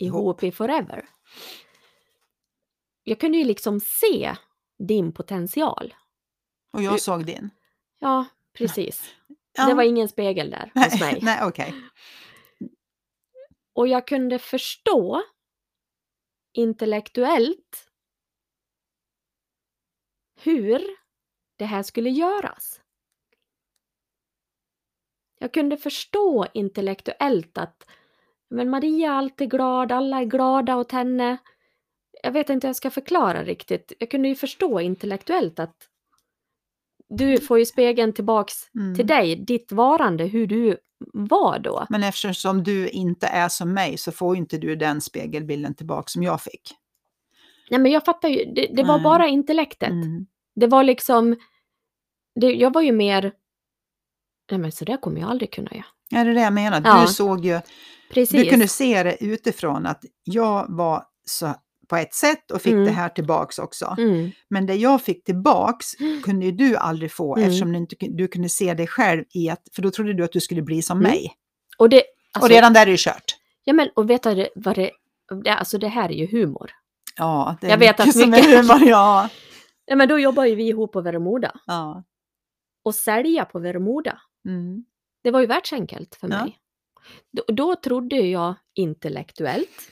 ihop 0.00 0.42
i 0.42 0.52
Forever. 0.52 1.08
Jag 3.04 3.20
kunde 3.20 3.38
ju 3.38 3.44
liksom 3.44 3.80
se 3.80 4.36
din 4.88 5.12
potential. 5.12 5.94
Och 6.72 6.82
jag 6.82 7.00
såg 7.00 7.26
din. 7.26 7.50
Ja, 8.04 8.24
precis. 8.52 9.14
Ja. 9.52 9.66
Det 9.66 9.74
var 9.74 9.82
ingen 9.82 10.08
spegel 10.08 10.50
där 10.50 10.70
hos 10.74 11.00
mig. 11.00 11.18
Nej, 11.22 11.38
okej. 11.42 11.74
Och 13.72 13.88
jag 13.88 14.06
kunde 14.06 14.38
förstå 14.38 15.22
intellektuellt 16.52 17.90
hur 20.40 20.82
det 21.56 21.64
här 21.64 21.82
skulle 21.82 22.10
göras. 22.10 22.80
Jag 25.38 25.52
kunde 25.52 25.76
förstå 25.76 26.46
intellektuellt 26.54 27.58
att 27.58 27.90
men 28.48 28.70
Maria 28.70 29.08
är 29.08 29.14
alltid 29.14 29.50
glad, 29.50 29.92
alla 29.92 30.20
är 30.20 30.24
glada 30.24 30.76
åt 30.76 30.92
henne. 30.92 31.36
Jag 32.22 32.32
vet 32.32 32.50
inte 32.50 32.66
hur 32.66 32.68
jag 32.68 32.76
ska 32.76 32.90
förklara 32.90 33.44
riktigt. 33.44 33.92
Jag 33.98 34.10
kunde 34.10 34.28
ju 34.28 34.34
förstå 34.34 34.80
intellektuellt 34.80 35.58
att 35.58 35.88
du 37.08 37.40
får 37.40 37.58
ju 37.58 37.66
spegeln 37.66 38.12
tillbaks 38.12 38.54
Mm. 38.74 38.94
till 38.94 39.06
dig, 39.06 39.36
ditt 39.36 39.72
varande, 39.72 40.24
hur 40.24 40.46
du 40.46 40.76
var 41.12 41.58
då. 41.58 41.86
Men 41.90 42.02
eftersom 42.04 42.62
du 42.62 42.88
inte 42.88 43.26
är 43.26 43.48
som 43.48 43.72
mig 43.74 43.98
så 43.98 44.12
får 44.12 44.36
inte 44.36 44.58
du 44.58 44.76
den 44.76 45.00
spegelbilden 45.00 45.74
tillbaka 45.74 46.08
som 46.08 46.22
jag 46.22 46.42
fick. 46.42 46.72
Nej 47.70 47.80
men 47.80 47.92
jag 47.92 48.04
fattar 48.04 48.28
ju, 48.28 48.44
det, 48.44 48.66
det 48.76 48.82
var 48.84 48.98
bara 48.98 49.26
intellektet. 49.28 49.90
Mm. 49.90 50.26
Det 50.54 50.66
var 50.66 50.84
liksom, 50.84 51.36
det, 52.40 52.52
jag 52.52 52.72
var 52.74 52.82
ju 52.82 52.92
mer, 52.92 53.32
nej 54.50 54.60
men 54.60 54.72
så 54.72 54.84
där 54.84 54.96
kommer 54.96 55.20
jag 55.20 55.30
aldrig 55.30 55.52
kunna 55.52 55.70
göra. 55.72 55.84
Är 56.20 56.24
det 56.24 56.34
det 56.34 56.40
jag 56.40 56.52
menar? 56.52 56.82
Ja. 56.84 57.02
Du 57.02 57.12
såg 57.12 57.44
ju, 57.44 57.60
Precis. 58.10 58.42
du 58.44 58.50
kunde 58.50 58.68
se 58.68 59.02
det 59.02 59.24
utifrån 59.24 59.86
att 59.86 60.04
jag 60.24 60.66
var 60.68 61.04
så 61.26 61.54
på 61.88 61.96
ett 61.96 62.14
sätt 62.14 62.50
och 62.50 62.62
fick 62.62 62.72
Mm. 62.72 62.84
det 62.84 62.90
här 62.90 63.08
tillbaks 63.08 63.58
också. 63.58 63.94
Mm, 63.98 64.30
Men 64.50 64.66
det 64.66 64.74
jag 64.74 65.02
fick 65.02 65.24
tillbaks 65.24 65.86
kunde 66.24 66.46
ju 66.46 66.52
du 66.52 66.76
aldrig 66.76 67.12
få 67.12 67.36
Mm. 67.36 67.48
eftersom 67.48 67.72
du, 67.72 67.78
inte, 67.78 67.96
du 68.00 68.28
kunde 68.28 68.48
se 68.48 68.74
dig 68.74 68.86
själv 68.86 69.24
i 69.34 69.50
att, 69.50 69.62
för 69.74 69.82
då 69.82 69.90
trodde 69.90 70.12
du 70.14 70.24
att 70.24 70.32
du 70.32 70.40
skulle 70.40 70.62
bli 70.62 70.82
som 70.82 70.98
Mm. 70.98 71.10
mig. 71.10 71.32
och 71.78 71.88
det, 71.88 72.02
alltså, 72.32 72.46
och 72.46 72.50
redan 72.54 72.72
där 72.72 72.86
är 72.86 72.90
det 72.90 72.98
kört. 73.00 73.36
ja 73.64 73.72
men 73.72 73.88
och 73.94 74.10
vet 74.10 74.22
du 74.22 74.48
vad 74.54 74.74
det, 74.74 74.90
det, 75.44 75.50
alltså 75.50 75.78
det 75.78 75.88
här 75.88 76.08
är 76.08 76.14
ju 76.14 76.26
humor. 76.26 76.70
Ja, 77.16 77.56
det 77.60 77.66
är 77.66 77.70
Jag 77.70 77.78
vet 77.78 78.00
att 78.00 78.06
mycket 78.06 78.20
som 78.20 78.30
mycket- 78.30 78.46
är 78.48 78.56
humor, 78.62 78.88
ja. 78.88 79.28
Ja 79.86 79.96
men 79.96 80.08
då 80.08 80.18
jobbar 80.18 80.44
ju 80.44 80.54
vi 80.54 80.68
ihop 80.68 80.92
på 80.92 81.00
Veremoda. 81.00 81.52
ja. 81.66 82.04
Och 82.84 82.94
sälja 82.94 83.44
på 83.44 83.58
Veremoda, 83.58 84.20
Mm. 84.48 84.84
det 85.22 85.30
var 85.30 85.40
ju 85.40 85.46
världsenkelt 85.46 86.14
för 86.14 86.28
Ja. 86.28 86.44
mig. 86.44 86.58
Då, 87.32 87.42
då 87.54 87.76
trodde 87.76 88.16
jag 88.16 88.54
intellektuellt 88.74 89.90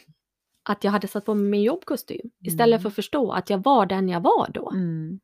att 0.63 0.85
jag 0.85 0.93
hade 0.93 1.09
satt 1.09 1.25
på 1.25 1.35
mig 1.35 1.51
min 1.51 1.63
jobbkostym. 1.63 2.31
Istället 2.41 2.75
Mm. 2.75 2.83
för 2.83 2.89
att 2.89 2.95
förstå 2.95 3.33
att 3.33 3.51
jag 3.51 3.63
var 3.65 3.87
den 3.87 4.09
jag 4.09 4.21
var 4.21 4.51
då. 4.55 4.71
Mm. 4.71 5.21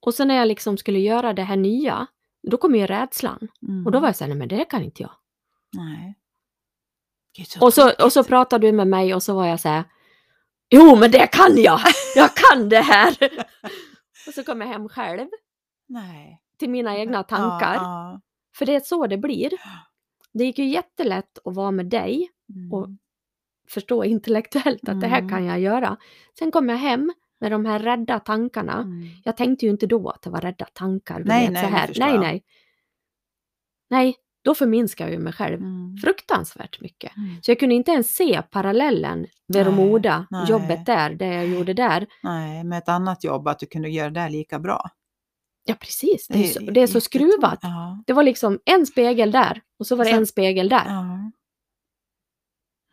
Och 0.00 0.14
så 0.14 0.24
när 0.24 0.34
jag 0.34 0.48
liksom 0.48 0.76
skulle 0.78 0.98
göra 0.98 1.32
det 1.32 1.42
här 1.42 1.56
nya, 1.56 2.06
då 2.50 2.56
kom 2.56 2.74
ju 2.74 2.86
rädslan. 2.86 3.48
Mm. 3.68 3.86
Och 3.86 3.92
då 3.92 4.00
var 4.00 4.08
jag 4.08 4.16
såhär, 4.16 4.28
nej 4.28 4.38
men 4.38 4.48
det 4.48 4.64
kan 4.64 4.82
inte 4.82 5.02
jag. 5.02 5.12
Nej. 5.72 6.16
Så 7.46 7.66
Och 7.66 7.74
så, 7.74 8.04
och 8.04 8.12
så 8.12 8.24
pratade 8.24 8.66
du 8.66 8.72
med 8.72 8.86
mig 8.88 9.14
och 9.14 9.22
så 9.22 9.34
var 9.34 9.46
jag 9.46 9.60
så 9.60 9.68
här. 9.68 9.84
Jo 10.70 10.96
men 10.96 11.10
det 11.10 11.26
kan 11.26 11.56
jag! 11.62 11.80
Jag 12.16 12.30
kan 12.36 12.68
det 12.68 12.80
här! 12.80 13.16
och 14.26 14.34
så 14.34 14.44
kom 14.44 14.60
jag 14.60 14.68
hem 14.68 14.88
själv 14.88 15.28
Nej. 15.88 16.42
till 16.58 16.70
mina 16.70 16.98
egna 16.98 17.22
tankar. 17.22 17.74
Ja, 17.74 17.80
ja. 18.12 18.20
För 18.56 18.66
det 18.66 18.74
är 18.74 18.80
så 18.80 19.06
det 19.06 19.18
blir. 19.18 19.50
Det 20.32 20.44
gick 20.44 20.58
ju 20.58 20.64
jättelätt 20.68 21.38
att 21.44 21.54
vara 21.54 21.70
med 21.70 21.86
dig, 21.86 22.30
Mm. 22.56 22.72
Och- 22.72 22.88
förstå 23.68 24.04
intellektuellt 24.04 24.88
att 24.88 25.00
det 25.00 25.06
här 25.06 25.18
Mm. 25.18 25.28
kan 25.30 25.44
jag 25.44 25.60
göra. 25.60 25.96
Sen 26.38 26.50
kom 26.50 26.68
jag 26.68 26.76
hem 26.76 27.12
med 27.40 27.52
de 27.52 27.66
här 27.66 27.78
rädda 27.78 28.20
tankarna. 28.20 28.72
Mm. 28.80 29.08
Jag 29.24 29.36
tänkte 29.36 29.64
ju 29.66 29.70
inte 29.70 29.86
då 29.86 30.10
att 30.10 30.22
det 30.22 30.30
var 30.30 30.40
rädda 30.40 30.64
tankar. 30.64 31.22
Nej, 31.24 31.44
vet, 31.46 31.52
nej, 31.52 31.64
så 31.64 31.70
det 31.70 31.76
här. 31.76 31.92
nej, 31.98 32.18
nej. 32.18 32.42
Nej, 33.90 34.16
då 34.44 34.54
förminskar 34.54 35.04
jag 35.04 35.12
ju 35.12 35.18
mig 35.18 35.32
själv 35.32 35.54
Mm. 35.60 35.96
fruktansvärt 35.96 36.80
mycket. 36.80 37.16
Mm. 37.16 37.42
Så 37.42 37.50
jag 37.50 37.60
kunde 37.60 37.74
inte 37.74 37.90
ens 37.90 38.16
se 38.16 38.42
parallellen, 38.50 39.26
Veromoda, 39.48 40.26
nej. 40.30 40.50
jobbet 40.50 40.86
där, 40.86 41.10
det 41.14 41.26
jag 41.26 41.46
gjorde 41.48 41.72
där. 41.74 42.06
Nej, 42.22 42.64
med 42.64 42.78
ett 42.78 42.88
annat 42.88 43.24
jobb, 43.24 43.48
att 43.48 43.58
du 43.58 43.66
kunde 43.66 43.88
göra 43.88 44.10
det 44.10 44.28
lika 44.28 44.58
bra. 44.58 44.90
Ja, 45.64 45.74
precis. 45.80 46.26
Det 46.28 46.38
är, 46.44 46.48
så, 46.48 46.60
det 46.60 46.80
är 46.82 46.86
så 46.86 47.00
skruvat. 47.00 47.58
Ja. 47.62 48.02
Det 48.06 48.12
var 48.12 48.22
liksom 48.22 48.58
en 48.64 48.86
spegel 48.86 49.30
där 49.30 49.60
och 49.78 49.86
så 49.86 49.96
var 49.96 50.04
det 50.04 50.10
Sen- 50.10 50.20
en 50.20 50.26
spegel 50.26 50.68
där. 50.68 50.84
ja. 50.86 51.30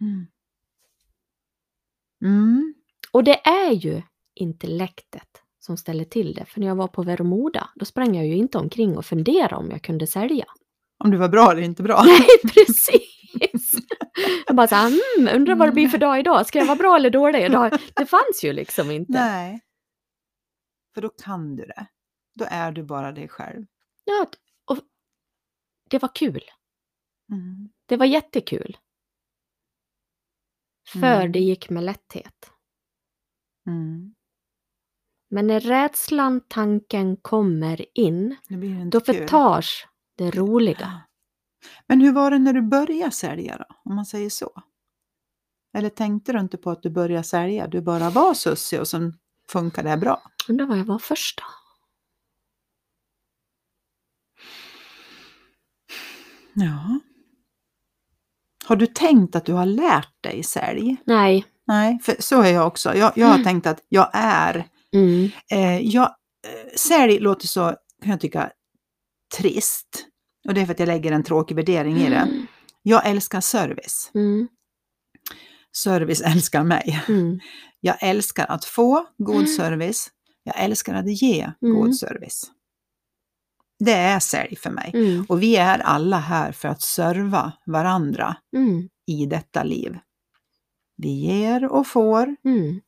Mm. 0.01 0.27
Mm. 2.21 2.73
Och 3.11 3.23
det 3.23 3.47
är 3.47 3.71
ju 3.71 4.01
intellektet 4.35 5.41
som 5.59 5.77
ställer 5.77 6.03
till 6.03 6.33
det. 6.33 6.45
För 6.45 6.59
när 6.59 6.67
jag 6.67 6.75
var 6.75 6.87
på 6.87 7.03
Veromoda, 7.03 7.69
då 7.75 7.85
sprang 7.85 8.15
jag 8.15 8.27
ju 8.27 8.35
inte 8.35 8.57
omkring 8.57 8.97
och 8.97 9.05
funderade 9.05 9.55
om 9.55 9.71
jag 9.71 9.81
kunde 9.81 10.07
sälja. 10.07 10.45
Om 11.03 11.11
du 11.11 11.17
var 11.17 11.29
bra 11.29 11.51
eller 11.51 11.61
inte 11.61 11.83
bra. 11.83 12.03
Nej, 12.05 12.53
precis! 12.53 13.71
Jag 14.47 14.55
bara 14.55 14.67
såhär, 14.67 14.87
mm, 15.17 15.35
undrar 15.35 15.55
vad 15.55 15.67
det 15.67 15.71
blir 15.71 15.87
för 15.87 15.97
dag 15.97 16.19
idag. 16.19 16.47
Ska 16.47 16.59
jag 16.59 16.65
vara 16.65 16.77
bra 16.77 16.95
eller 16.95 17.09
dålig 17.09 17.45
idag? 17.45 17.71
Det 17.95 18.05
fanns 18.05 18.43
ju 18.43 18.53
liksom 18.53 18.91
inte. 18.91 19.11
Nej. 19.11 19.61
För 20.93 21.01
då 21.01 21.09
kan 21.09 21.55
du 21.55 21.65
det. 21.65 21.87
Då 22.35 22.45
är 22.49 22.71
du 22.71 22.83
bara 22.83 23.11
dig 23.11 23.27
själv. 23.27 23.65
Ja, 24.05 24.27
och 24.65 24.77
det 25.89 26.01
var 26.01 26.15
kul. 26.15 26.41
Mm. 27.31 27.69
Det 27.85 27.97
var 27.97 28.05
jättekul. 28.05 28.77
För 30.87 30.97
Mm. 31.21 31.31
det 31.31 31.39
gick 31.39 31.69
med 31.69 31.83
lätthet. 31.83 32.51
Mm. 33.67 34.13
Men 35.29 35.47
när 35.47 35.59
rädslan, 35.59 36.41
tanken 36.47 37.17
kommer 37.17 37.85
in, 37.99 38.35
då 38.91 38.99
kul. 38.99 39.15
förtas 39.15 39.87
det 40.17 40.31
roliga. 40.31 41.01
Men 41.87 42.01
hur 42.01 42.11
var 42.13 42.31
det 42.31 42.39
när 42.39 42.53
du 42.53 42.61
började 42.61 43.11
sälja 43.11 43.57
då? 43.57 43.65
Om 43.83 43.95
man 43.95 44.05
säger 44.05 44.29
så. 44.29 44.63
Eller 45.73 45.89
tänkte 45.89 46.33
du 46.33 46.39
inte 46.39 46.57
på 46.57 46.71
att 46.71 46.83
du 46.83 46.89
började 46.89 47.23
sälja? 47.23 47.67
Du 47.67 47.81
bara 47.81 48.09
var 48.09 48.33
Sussie 48.33 48.79
och 48.79 48.87
sen 48.87 49.17
funkar 49.49 49.83
det 49.83 49.97
bra. 49.97 50.21
Undrar 50.49 50.65
vad 50.65 50.77
jag 50.77 50.85
var 50.85 50.99
först 50.99 51.37
då? 51.37 51.43
Ja. 56.53 56.99
Har 58.67 58.75
du 58.75 58.87
tänkt 58.87 59.35
att 59.35 59.45
du 59.45 59.53
har 59.53 59.65
lärt 59.65 60.23
dig 60.23 60.43
sälj? 60.43 60.97
Nej. 61.05 61.45
Nej, 61.67 61.99
för 62.03 62.15
så 62.19 62.41
är 62.41 62.51
jag 62.53 62.67
också. 62.67 62.95
Jag, 62.95 63.11
jag 63.15 63.27
har 63.27 63.33
Mm. 63.33 63.43
tänkt 63.45 63.67
att 63.67 63.79
jag 63.89 64.09
är. 64.13 64.67
Mm. 64.93 65.29
Eh, 65.51 65.79
jag, 65.87 66.03
eh, 66.47 66.75
sälj 66.75 67.19
låter 67.19 67.47
så, 67.47 67.75
kan 68.03 68.11
jag 68.11 68.19
tycka, 68.21 68.51
trist. 69.37 70.05
Och 70.47 70.53
det 70.53 70.61
är 70.61 70.65
för 70.65 70.73
att 70.73 70.79
jag 70.79 70.87
lägger 70.87 71.11
en 71.11 71.23
tråkig 71.23 71.55
värdering 71.55 71.97
i 71.97 72.09
det. 72.09 72.45
Jag 72.83 73.05
älskar 73.07 73.41
service. 73.41 74.11
Mm. 74.15 74.47
Service 75.75 76.21
älskar 76.25 76.63
mig. 76.63 77.03
Mm. 77.07 77.39
Jag 77.79 78.03
älskar 78.03 78.45
att 78.45 78.65
få 78.65 79.05
god 79.17 79.35
Mm. 79.35 79.47
service. 79.47 80.09
Jag 80.43 80.59
älskar 80.63 80.93
att 80.95 81.21
ge 81.21 81.41
Mm. 81.61 81.75
god 81.75 81.95
service. 81.95 82.51
Det 83.79 83.93
är 83.93 84.19
sälj 84.19 84.55
för 84.55 84.69
mig. 84.69 84.91
Mm. 84.93 85.25
Och 85.29 85.41
vi 85.43 85.55
är 85.55 85.79
alla 85.79 86.17
här 86.17 86.51
för 86.51 86.67
att 86.67 86.81
serva 86.81 87.53
varandra 87.65 88.35
Mm. 88.55 88.89
i 89.07 89.25
detta 89.25 89.63
liv. 89.63 89.99
Vi 90.97 91.09
ger 91.09 91.65
och 91.71 91.87
får, 91.87 92.35
Mm. 92.43 92.81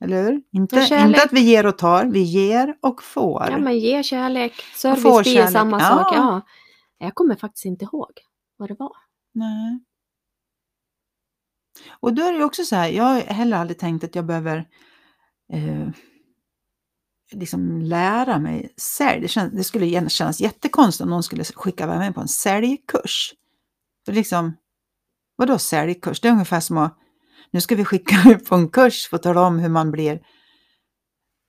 eller 0.00 0.22
hur? 0.22 0.42
Inte, 0.52 0.76
inte 1.06 1.22
att 1.22 1.32
vi 1.32 1.40
ger 1.40 1.66
och 1.66 1.78
tar, 1.78 2.04
vi 2.04 2.20
ger 2.22 2.74
och 2.82 3.02
får. 3.02 3.46
Ja, 3.50 3.58
men 3.58 3.78
ge 3.78 4.02
kärlek. 4.02 4.52
Service 4.76 5.02
blir 5.22 5.22
kärlek. 5.34 5.52
samma 5.52 5.80
Ja. 5.80 5.88
sak. 5.88 6.14
Ja. 6.16 6.40
Jag 6.98 7.14
kommer 7.14 7.36
faktiskt 7.36 7.64
inte 7.64 7.84
ihåg 7.84 8.10
vad 8.56 8.68
det 8.70 8.76
var. 8.78 8.96
Nej. 9.34 9.80
Och 12.00 12.14
då 12.14 12.22
är 12.22 12.32
det 12.32 12.44
också 12.44 12.64
så 12.64 12.76
här, 12.76 12.88
jag 12.88 13.04
har 13.04 13.20
heller 13.20 13.56
aldrig 13.56 13.78
tänkt 13.78 14.04
att 14.04 14.14
jag 14.14 14.26
behöver 14.26 14.68
eh, 15.52 15.88
liksom 17.32 17.82
lära 17.82 18.38
mig 18.38 18.72
sälj. 18.76 19.20
Det, 19.20 19.28
känns, 19.28 19.52
det 19.52 19.64
skulle 19.64 19.86
gärna 19.86 20.08
kännas 20.08 20.40
jättekonstigt 20.40 21.02
om 21.04 21.10
någon 21.10 21.22
skulle 21.22 21.44
skicka 21.44 21.86
mig 21.86 22.12
på 22.12 22.20
en 22.20 22.28
säljkurs. 22.28 23.34
För 24.06 24.12
liksom, 24.12 24.56
vadå 25.36 25.58
säljkurs? 25.58 26.20
Det 26.20 26.28
är 26.28 26.32
ungefär 26.32 26.60
som 26.60 26.78
att 26.78 26.96
nu 27.52 27.60
ska 27.60 27.74
vi 27.74 27.84
skicka 27.84 28.16
ut 28.30 28.48
på 28.48 28.54
en 28.54 28.68
kurs 28.68 29.08
för 29.08 29.16
att 29.16 29.22
tala 29.22 29.46
om 29.46 29.58
hur 29.58 29.68
man 29.68 29.90
blir 29.90 30.20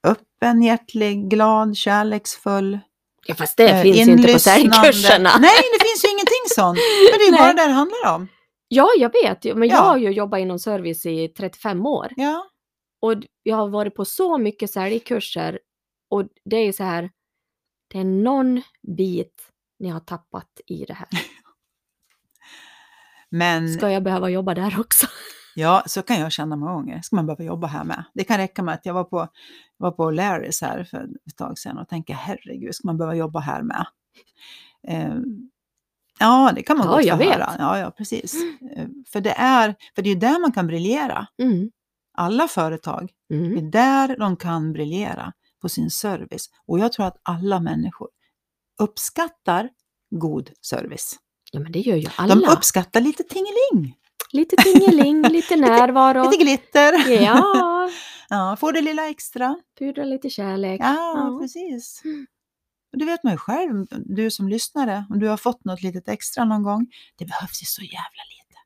öppen, 0.06 0.62
hjärtlig, 0.62 1.30
glad, 1.30 1.76
kärleksfull. 1.76 2.78
Ja, 3.26 3.34
fast 3.34 3.56
det 3.56 3.68
eh, 3.70 3.82
finns 3.82 4.08
ju 4.08 4.12
inte 4.12 4.32
på 4.32 4.38
säljkurserna. 4.38 5.30
Nej, 5.40 5.50
det 5.78 5.84
finns 5.86 6.04
ju 6.04 6.08
ingenting 6.08 6.44
sånt. 6.48 6.78
Men 7.12 7.18
det 7.18 7.24
är 7.24 7.30
ju 7.32 7.38
bara 7.38 7.52
det 7.52 7.66
det 7.66 7.72
handlar 7.72 8.14
om. 8.14 8.28
Ja, 8.68 8.88
jag 8.98 9.12
vet. 9.22 9.56
Men 9.56 9.68
jag 9.68 9.78
Ja. 9.78 9.82
har 9.82 9.96
ju 9.96 10.10
jobbat 10.10 10.40
inom 10.40 10.58
service 10.58 11.06
i 11.06 11.28
35 11.28 11.86
år. 11.86 12.08
Ja. 12.16 12.44
Och 13.02 13.14
jag 13.42 13.56
har 13.56 13.68
varit 13.68 13.94
på 13.94 14.04
så 14.04 14.38
mycket 14.38 14.70
säljkurser. 14.70 15.58
Och 16.12 16.24
det 16.44 16.56
är 16.56 16.64
ju 16.64 16.72
så 16.72 16.84
här. 16.84 17.10
Det 17.88 17.98
är 17.98 18.04
någon 18.04 18.62
bit 18.96 19.48
ni 19.78 19.88
har 19.88 20.00
tappat 20.00 20.60
i 20.66 20.84
det 20.84 20.94
här. 20.94 21.08
Men 23.30 23.74
Ska 23.74 23.90
jag 23.90 24.02
behöva 24.02 24.30
jobba 24.30 24.54
där 24.54 24.80
också? 24.80 25.06
ja, 25.54 25.82
så 25.86 26.02
kan 26.02 26.20
jag 26.20 26.32
känna 26.32 26.56
många 26.56 26.72
gånger. 26.72 27.00
Ska 27.02 27.16
man 27.16 27.26
behöva 27.26 27.44
jobba 27.44 27.66
här 27.66 27.84
med? 27.84 28.04
Det 28.14 28.24
kan 28.24 28.36
räcka 28.36 28.62
med 28.62 28.74
att 28.74 28.86
jag 28.86 28.94
var 28.94 29.04
på, 29.04 29.28
var 29.76 29.90
på 29.90 30.10
Larrys 30.10 30.60
här 30.62 30.84
för 30.84 31.08
ett 31.26 31.36
tag 31.36 31.58
sedan 31.58 31.78
och 31.78 31.88
tänker 31.88 32.14
herregud, 32.14 32.74
ska 32.74 32.88
man 32.88 32.98
behöva 32.98 33.14
jobba 33.14 33.40
här 33.40 33.62
med? 33.62 33.86
Eh, 34.88 35.14
ja, 36.18 36.52
det 36.54 36.62
kan 36.62 36.76
man 36.78 36.86
Ja, 36.86 36.92
gott 36.92 37.02
få 37.02 37.08
jag 37.08 37.16
vet. 37.16 37.32
höra. 37.34 37.50
Ja, 37.58 37.78
ja, 37.78 37.90
precis. 37.90 38.34
Eh, 38.76 38.86
för, 39.12 39.20
det 39.20 39.32
är, 39.36 39.74
för 39.94 40.02
det 40.02 40.10
är 40.10 40.16
där 40.16 40.40
man 40.40 40.52
kan 40.52 40.66
briljera. 40.66 41.26
Mm. 41.42 41.70
Alla 42.14 42.48
företag, 42.48 43.12
det 43.28 43.34
Mm. 43.34 43.56
är 43.66 43.70
där 43.70 44.16
de 44.18 44.36
kan 44.36 44.72
briljera 44.72 45.32
på 45.62 45.68
sin 45.68 45.90
service. 45.90 46.50
Och 46.66 46.78
jag 46.78 46.92
tror 46.92 47.06
att 47.06 47.20
alla 47.22 47.60
människor 47.60 48.08
uppskattar 48.80 49.68
god 50.10 50.50
service. 50.60 51.16
Ja, 51.52 51.60
men 51.60 51.72
det 51.72 51.80
gör 51.80 51.96
ju 51.96 52.06
alla. 52.16 52.34
De 52.34 52.44
uppskattar 52.52 53.00
lite 53.00 53.22
tingeling, 53.22 53.96
Lite 54.32 54.56
tingeling, 54.56 55.22
lite 55.28 55.56
närvaro. 55.56 56.30
lite 56.30 56.44
glitter. 56.44 57.10
Ja, 57.22 57.90
Ja, 58.28 58.56
får 58.60 58.72
det 58.72 58.80
lilla 58.80 59.08
extra. 59.08 59.56
pudra 59.78 60.04
lite 60.04 60.30
kärlek. 60.30 60.80
Ja, 60.80 60.94
Ja. 61.16 61.38
precis. 61.42 62.02
Och 62.92 62.98
det 62.98 63.04
vet 63.04 63.22
man 63.24 63.32
ju 63.32 63.36
själv, 63.38 63.86
du 63.90 64.30
som 64.30 64.48
lyssnare, 64.48 65.06
om 65.10 65.18
du 65.18 65.28
har 65.28 65.36
fått 65.36 65.64
något 65.64 65.82
litet 65.82 66.08
extra 66.08 66.44
någon 66.44 66.62
gång. 66.62 66.86
Det 67.16 67.24
behövs 67.24 67.62
ju 67.62 67.66
så 67.66 67.82
jävla 67.82 68.22
lite. 68.30 68.58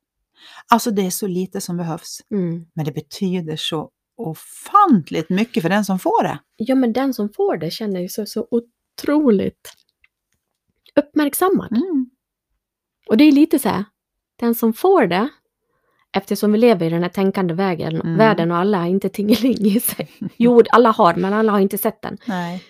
Alltså 0.69 0.91
det 0.91 1.03
är 1.07 1.11
så 1.11 1.27
lite 1.27 1.61
som 1.61 1.77
behövs, 1.77 2.21
Mm. 2.31 2.67
men 2.75 2.85
det 2.85 2.93
betyder 2.93 3.57
så 3.57 3.91
ofantligt 4.17 5.31
mycket 5.31 5.63
för 5.63 5.69
den 5.71 5.85
som 5.85 5.99
får 5.99 6.23
det. 6.23 6.39
Ja, 6.57 6.75
men 6.75 6.93
den 6.93 7.15
som 7.15 7.29
får 7.29 7.57
det 7.57 7.71
känner 7.71 8.01
ju 8.01 8.09
sig 8.09 8.27
så 8.27 8.49
otroligt 8.51 9.73
uppmärksammad. 10.97 11.73
Mm. 11.73 12.11
Och 13.09 13.17
det 13.17 13.25
är 13.25 13.33
lite 13.33 13.59
så 13.59 13.69
här, 13.69 13.85
den 14.37 14.55
som 14.55 14.73
får 14.73 15.07
det, 15.07 15.29
eftersom 16.13 16.53
vi 16.53 16.59
lever 16.59 16.87
i 16.87 16.91
den 16.91 17.03
här 17.03 17.11
tänkande 17.11 17.55
vägen, 17.55 18.01
Mm. 18.01 18.17
världen 18.17 18.51
och 18.51 18.57
alla 18.57 18.79
har 18.79 18.87
inte 18.87 19.09
tingeling 19.09 19.57
i 19.67 19.81
sig. 19.81 20.11
Jo, 20.37 20.63
alla 20.71 20.91
har, 20.91 21.15
men 21.15 21.33
alla 21.33 21.53
har 21.53 21.61
inte 21.61 21.79
sett 21.79 22.03
den. 22.03 22.19
Nej. 22.27 22.63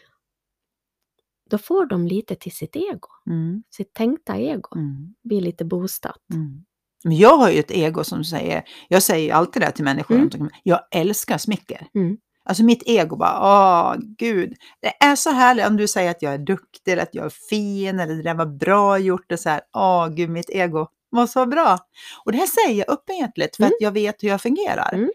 Då 1.50 1.58
får 1.58 1.86
de 1.86 2.06
lite 2.06 2.34
till 2.34 2.52
sitt 2.52 2.76
ego, 2.76 3.08
Mm. 3.26 3.62
sitt 3.70 3.94
tänkta 3.94 4.36
ego, 4.38 4.74
Mm. 4.76 5.14
blir 5.24 5.40
lite 5.40 5.64
boostat. 5.64 6.22
Mm. 6.34 6.64
Men 7.04 7.16
jag 7.16 7.36
har 7.36 7.50
ju 7.50 7.58
ett 7.58 7.70
ego 7.70 8.04
som 8.04 8.24
säger, 8.24 8.62
jag 8.88 9.02
säger 9.02 9.24
ju 9.26 9.30
alltid 9.30 9.62
det 9.62 9.70
till 9.70 9.84
människor, 9.84 10.14
Mm. 10.14 10.24
omkring 10.24 10.48
jag 10.62 10.80
älskar 10.90 11.38
smicker. 11.38 11.86
Mm. 11.94 12.16
Alltså 12.48 12.64
mitt 12.64 12.82
ego 12.86 13.16
bara, 13.16 13.38
åh 13.42 13.94
gud, 14.18 14.54
det 14.82 15.04
är 15.04 15.16
så 15.16 15.30
härligt 15.30 15.66
om 15.66 15.76
du 15.76 15.88
säger 15.88 16.10
att 16.10 16.22
jag 16.22 16.34
är 16.34 16.38
duktig, 16.38 16.92
eller 16.92 17.02
att 17.02 17.14
jag 17.14 17.24
är 17.24 17.30
fin, 17.50 18.00
eller 18.00 18.14
det 18.14 18.22
där 18.22 18.34
var 18.34 18.46
bra 18.46 18.98
gjort, 18.98 19.24
det 19.28 19.36
så 19.36 19.48
här, 19.50 19.60
åh 19.76 20.08
gud, 20.08 20.30
mitt 20.30 20.50
ego 20.50 20.86
måste 21.12 21.38
vara 21.38 21.46
bra. 21.46 21.78
Och 22.24 22.32
det 22.32 22.38
här 22.38 22.46
säger 22.46 22.78
jag 22.78 22.90
öppenhjärtligt 22.90 23.56
för 23.56 23.62
Mm. 23.62 23.68
att 23.72 23.80
jag 23.80 23.92
vet 23.92 24.22
hur 24.22 24.28
jag 24.28 24.42
fungerar. 24.42 24.94
Mm. 24.94 25.10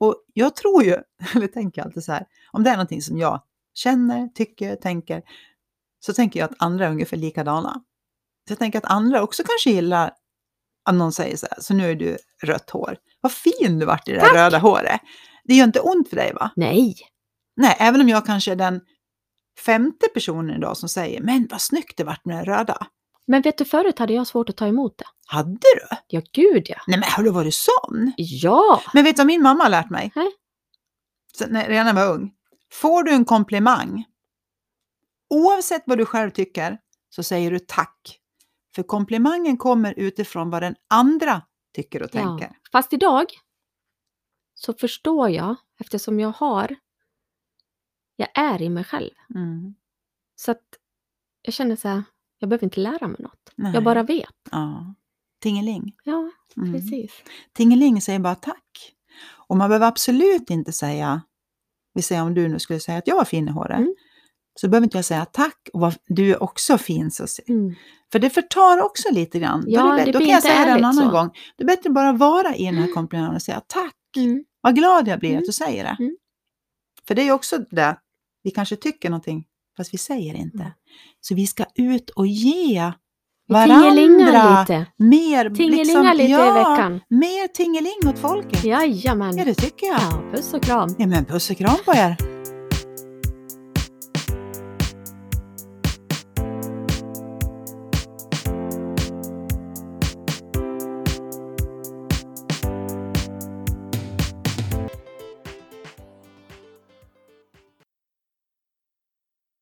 Och 0.00 0.16
jag 0.34 0.56
tror 0.56 0.82
ju, 0.84 0.96
eller 1.34 1.46
tänker 1.46 1.82
alltid 1.82 2.04
så 2.04 2.12
här, 2.12 2.26
om 2.52 2.62
det 2.62 2.70
är 2.70 2.74
någonting 2.74 3.02
som 3.02 3.18
jag 3.18 3.42
känner, 3.74 4.28
tycker, 4.28 4.76
tänker, 4.76 5.22
så 6.00 6.12
tänker 6.12 6.40
jag 6.40 6.50
att 6.50 6.56
andra 6.62 6.86
är 6.86 6.90
ungefär 6.90 7.16
likadana. 7.16 7.72
Så 8.48 8.52
jag 8.52 8.58
tänker 8.58 8.78
att 8.78 8.90
andra 8.92 9.22
också 9.22 9.42
kanske 9.42 9.70
gillar 9.70 10.10
att 10.84 10.94
någon 10.94 11.12
säger 11.12 11.36
så 11.36 11.46
här, 11.50 11.60
så 11.60 11.74
nu 11.74 11.90
är 11.90 11.94
du 11.94 12.18
rött 12.42 12.70
hår. 12.70 12.96
Vad 13.20 13.32
fin 13.32 13.78
du 13.78 13.86
vart 13.86 14.08
i 14.08 14.12
det 14.12 14.18
där 14.18 14.24
Tack. 14.24 14.34
röda 14.34 14.58
håret. 14.58 15.00
Det 15.44 15.54
gör 15.54 15.64
inte 15.64 15.80
ont 15.80 16.08
för 16.08 16.16
dig 16.16 16.32
va? 16.34 16.50
Nej! 16.56 16.96
Nej, 17.56 17.76
även 17.78 18.00
om 18.00 18.08
jag 18.08 18.26
kanske 18.26 18.52
är 18.52 18.56
den 18.56 18.80
femte 19.64 20.08
personen 20.14 20.56
idag 20.56 20.76
som 20.76 20.88
säger, 20.88 21.20
men 21.20 21.48
vad 21.50 21.60
snyggt 21.60 21.96
det 21.96 22.04
vart 22.04 22.24
med 22.24 22.38
det 22.38 22.52
röda. 22.52 22.86
Men 23.26 23.42
vet 23.42 23.58
du, 23.58 23.64
förut 23.64 23.98
hade 23.98 24.12
jag 24.12 24.26
svårt 24.26 24.48
att 24.48 24.56
ta 24.56 24.66
emot 24.66 24.98
det. 24.98 25.04
Hade 25.26 25.52
du? 25.52 25.96
Ja, 26.06 26.22
gud 26.32 26.66
ja. 26.68 26.76
Nej 26.86 26.98
men 26.98 27.08
har 27.08 27.22
du 27.22 27.30
varit 27.30 27.54
sån? 27.54 28.12
Ja! 28.16 28.82
Men 28.94 29.04
vet 29.04 29.16
du 29.16 29.20
vad 29.20 29.26
min 29.26 29.42
mamma 29.42 29.62
har 29.62 29.70
lärt 29.70 29.90
mig? 29.90 30.12
Nej. 30.14 30.30
Så, 31.38 31.46
när, 31.46 31.68
redan 31.68 31.94
när 31.94 32.00
jag 32.00 32.08
var 32.08 32.14
ung. 32.14 32.32
Får 32.72 33.02
du 33.02 33.12
en 33.12 33.24
komplimang, 33.24 34.04
oavsett 35.30 35.82
vad 35.86 35.98
du 35.98 36.06
själv 36.06 36.30
tycker, 36.30 36.78
så 37.10 37.22
säger 37.22 37.50
du 37.50 37.58
tack. 37.58 38.18
För 38.74 38.82
komplimangen 38.82 39.56
kommer 39.56 39.94
utifrån 39.98 40.50
vad 40.50 40.62
den 40.62 40.74
andra 40.88 41.42
tycker 41.74 42.02
och 42.02 42.08
ja. 42.12 42.20
tänker. 42.20 42.56
Fast 42.72 42.92
idag 42.92 43.26
så 44.54 44.72
förstår 44.74 45.30
jag, 45.30 45.56
eftersom 45.80 46.20
jag 46.20 46.28
har, 46.32 46.76
jag 48.16 48.28
är 48.34 48.62
i 48.62 48.68
mig 48.68 48.84
själv. 48.84 49.10
Mm. 49.34 49.74
Så 50.36 50.50
att 50.50 50.62
jag 51.42 51.54
känner 51.54 51.76
så 51.76 51.88
här, 51.88 52.02
jag 52.38 52.48
behöver 52.48 52.64
inte 52.64 52.80
lära 52.80 53.08
mig 53.08 53.16
något. 53.22 53.52
Nej. 53.54 53.74
Jag 53.74 53.84
bara 53.84 54.02
vet. 54.02 54.34
Ja. 54.50 54.94
Tingeling. 55.40 55.96
Ja, 56.04 56.30
Mm. 56.56 56.72
precis. 56.72 57.22
Tingeling 57.52 58.00
säger 58.02 58.18
bara 58.18 58.34
tack. 58.34 58.94
Och 59.48 59.56
man 59.56 59.68
behöver 59.70 59.86
absolut 59.86 60.50
inte 60.50 60.72
säga, 60.72 61.22
vi 61.94 62.02
säger 62.02 62.22
om 62.22 62.34
du 62.34 62.48
nu 62.48 62.58
skulle 62.58 62.80
säga 62.80 62.98
att 62.98 63.06
jag 63.06 63.16
var 63.16 63.24
fin 63.24 63.48
i 63.48 63.50
håret, 63.50 63.78
Mm. 63.78 63.94
Så 64.60 64.68
behöver 64.68 64.84
inte 64.86 64.98
jag 64.98 65.04
säga 65.04 65.24
tack 65.24 65.68
och 65.72 65.80
vad- 65.80 65.94
du 66.06 66.30
är 66.30 66.42
också 66.42 66.78
fin 66.78 67.10
Susie. 67.10 67.44
Mm. 67.48 67.74
För 68.12 68.18
det 68.18 68.30
förtar 68.30 68.82
också 68.82 69.08
lite 69.12 69.38
grann. 69.38 69.64
Ja, 69.66 69.82
då, 69.82 69.88
är 69.92 69.96
det, 69.98 70.04
det 70.04 70.12
då 70.12 70.18
kan 70.18 70.28
jag 70.28 70.42
säga 70.42 70.64
det 70.64 70.70
en 70.70 70.84
annan 70.84 70.94
så. 70.94 71.10
gång. 71.10 71.30
Det 71.56 71.62
är 71.62 71.66
bättre 71.66 71.88
att 71.88 71.94
bara 71.94 72.12
vara 72.12 72.54
i 72.56 72.64
den 72.64 72.74
här 72.74 72.92
komplimangen 72.94 73.34
och 73.34 73.42
säga 73.42 73.60
tack. 73.66 73.94
Mm. 74.16 74.44
Vad 74.60 74.74
glad 74.74 75.08
jag 75.08 75.18
blir 75.18 75.30
Mm. 75.30 75.38
att 75.42 75.46
du 75.46 75.52
säger 75.52 75.84
det. 75.84 75.96
Mm. 76.00 76.16
För 77.08 77.14
det 77.14 77.22
är 77.22 77.24
ju 77.26 77.32
också 77.32 77.58
det, 77.70 77.96
vi 78.42 78.50
kanske 78.50 78.76
tycker 78.76 79.10
någonting 79.10 79.44
fast 79.76 79.94
vi 79.94 79.98
säger 79.98 80.34
inte. 80.34 80.58
Mm. 80.58 80.70
Så 81.20 81.34
vi 81.34 81.46
ska 81.46 81.64
ut 81.74 82.10
och 82.10 82.26
ge 82.26 82.92
varandra 83.48 83.90
lite. 83.90 84.86
mer, 84.96 85.50
Tingelingar 85.50 85.84
liksom, 85.84 86.16
lite 86.16 86.30
ja, 86.32 86.46
i 86.46 86.58
veckan. 86.58 87.00
mer 87.08 87.48
tingeling 87.48 88.00
åt 88.06 88.18
folket. 88.18 88.64
Jajamän. 88.64 89.36
Ja, 89.36 89.44
det 89.44 89.54
tycker 89.54 89.86
jag. 89.86 90.00
Ja, 90.00 90.22
puss 90.32 90.54
och 90.54 90.62
kram. 90.62 90.94
Ja, 90.98 91.06
men 91.06 91.24
puss 91.24 91.50
och 91.50 91.56
kram 91.56 91.76
på 91.84 91.92
er. 91.94 92.31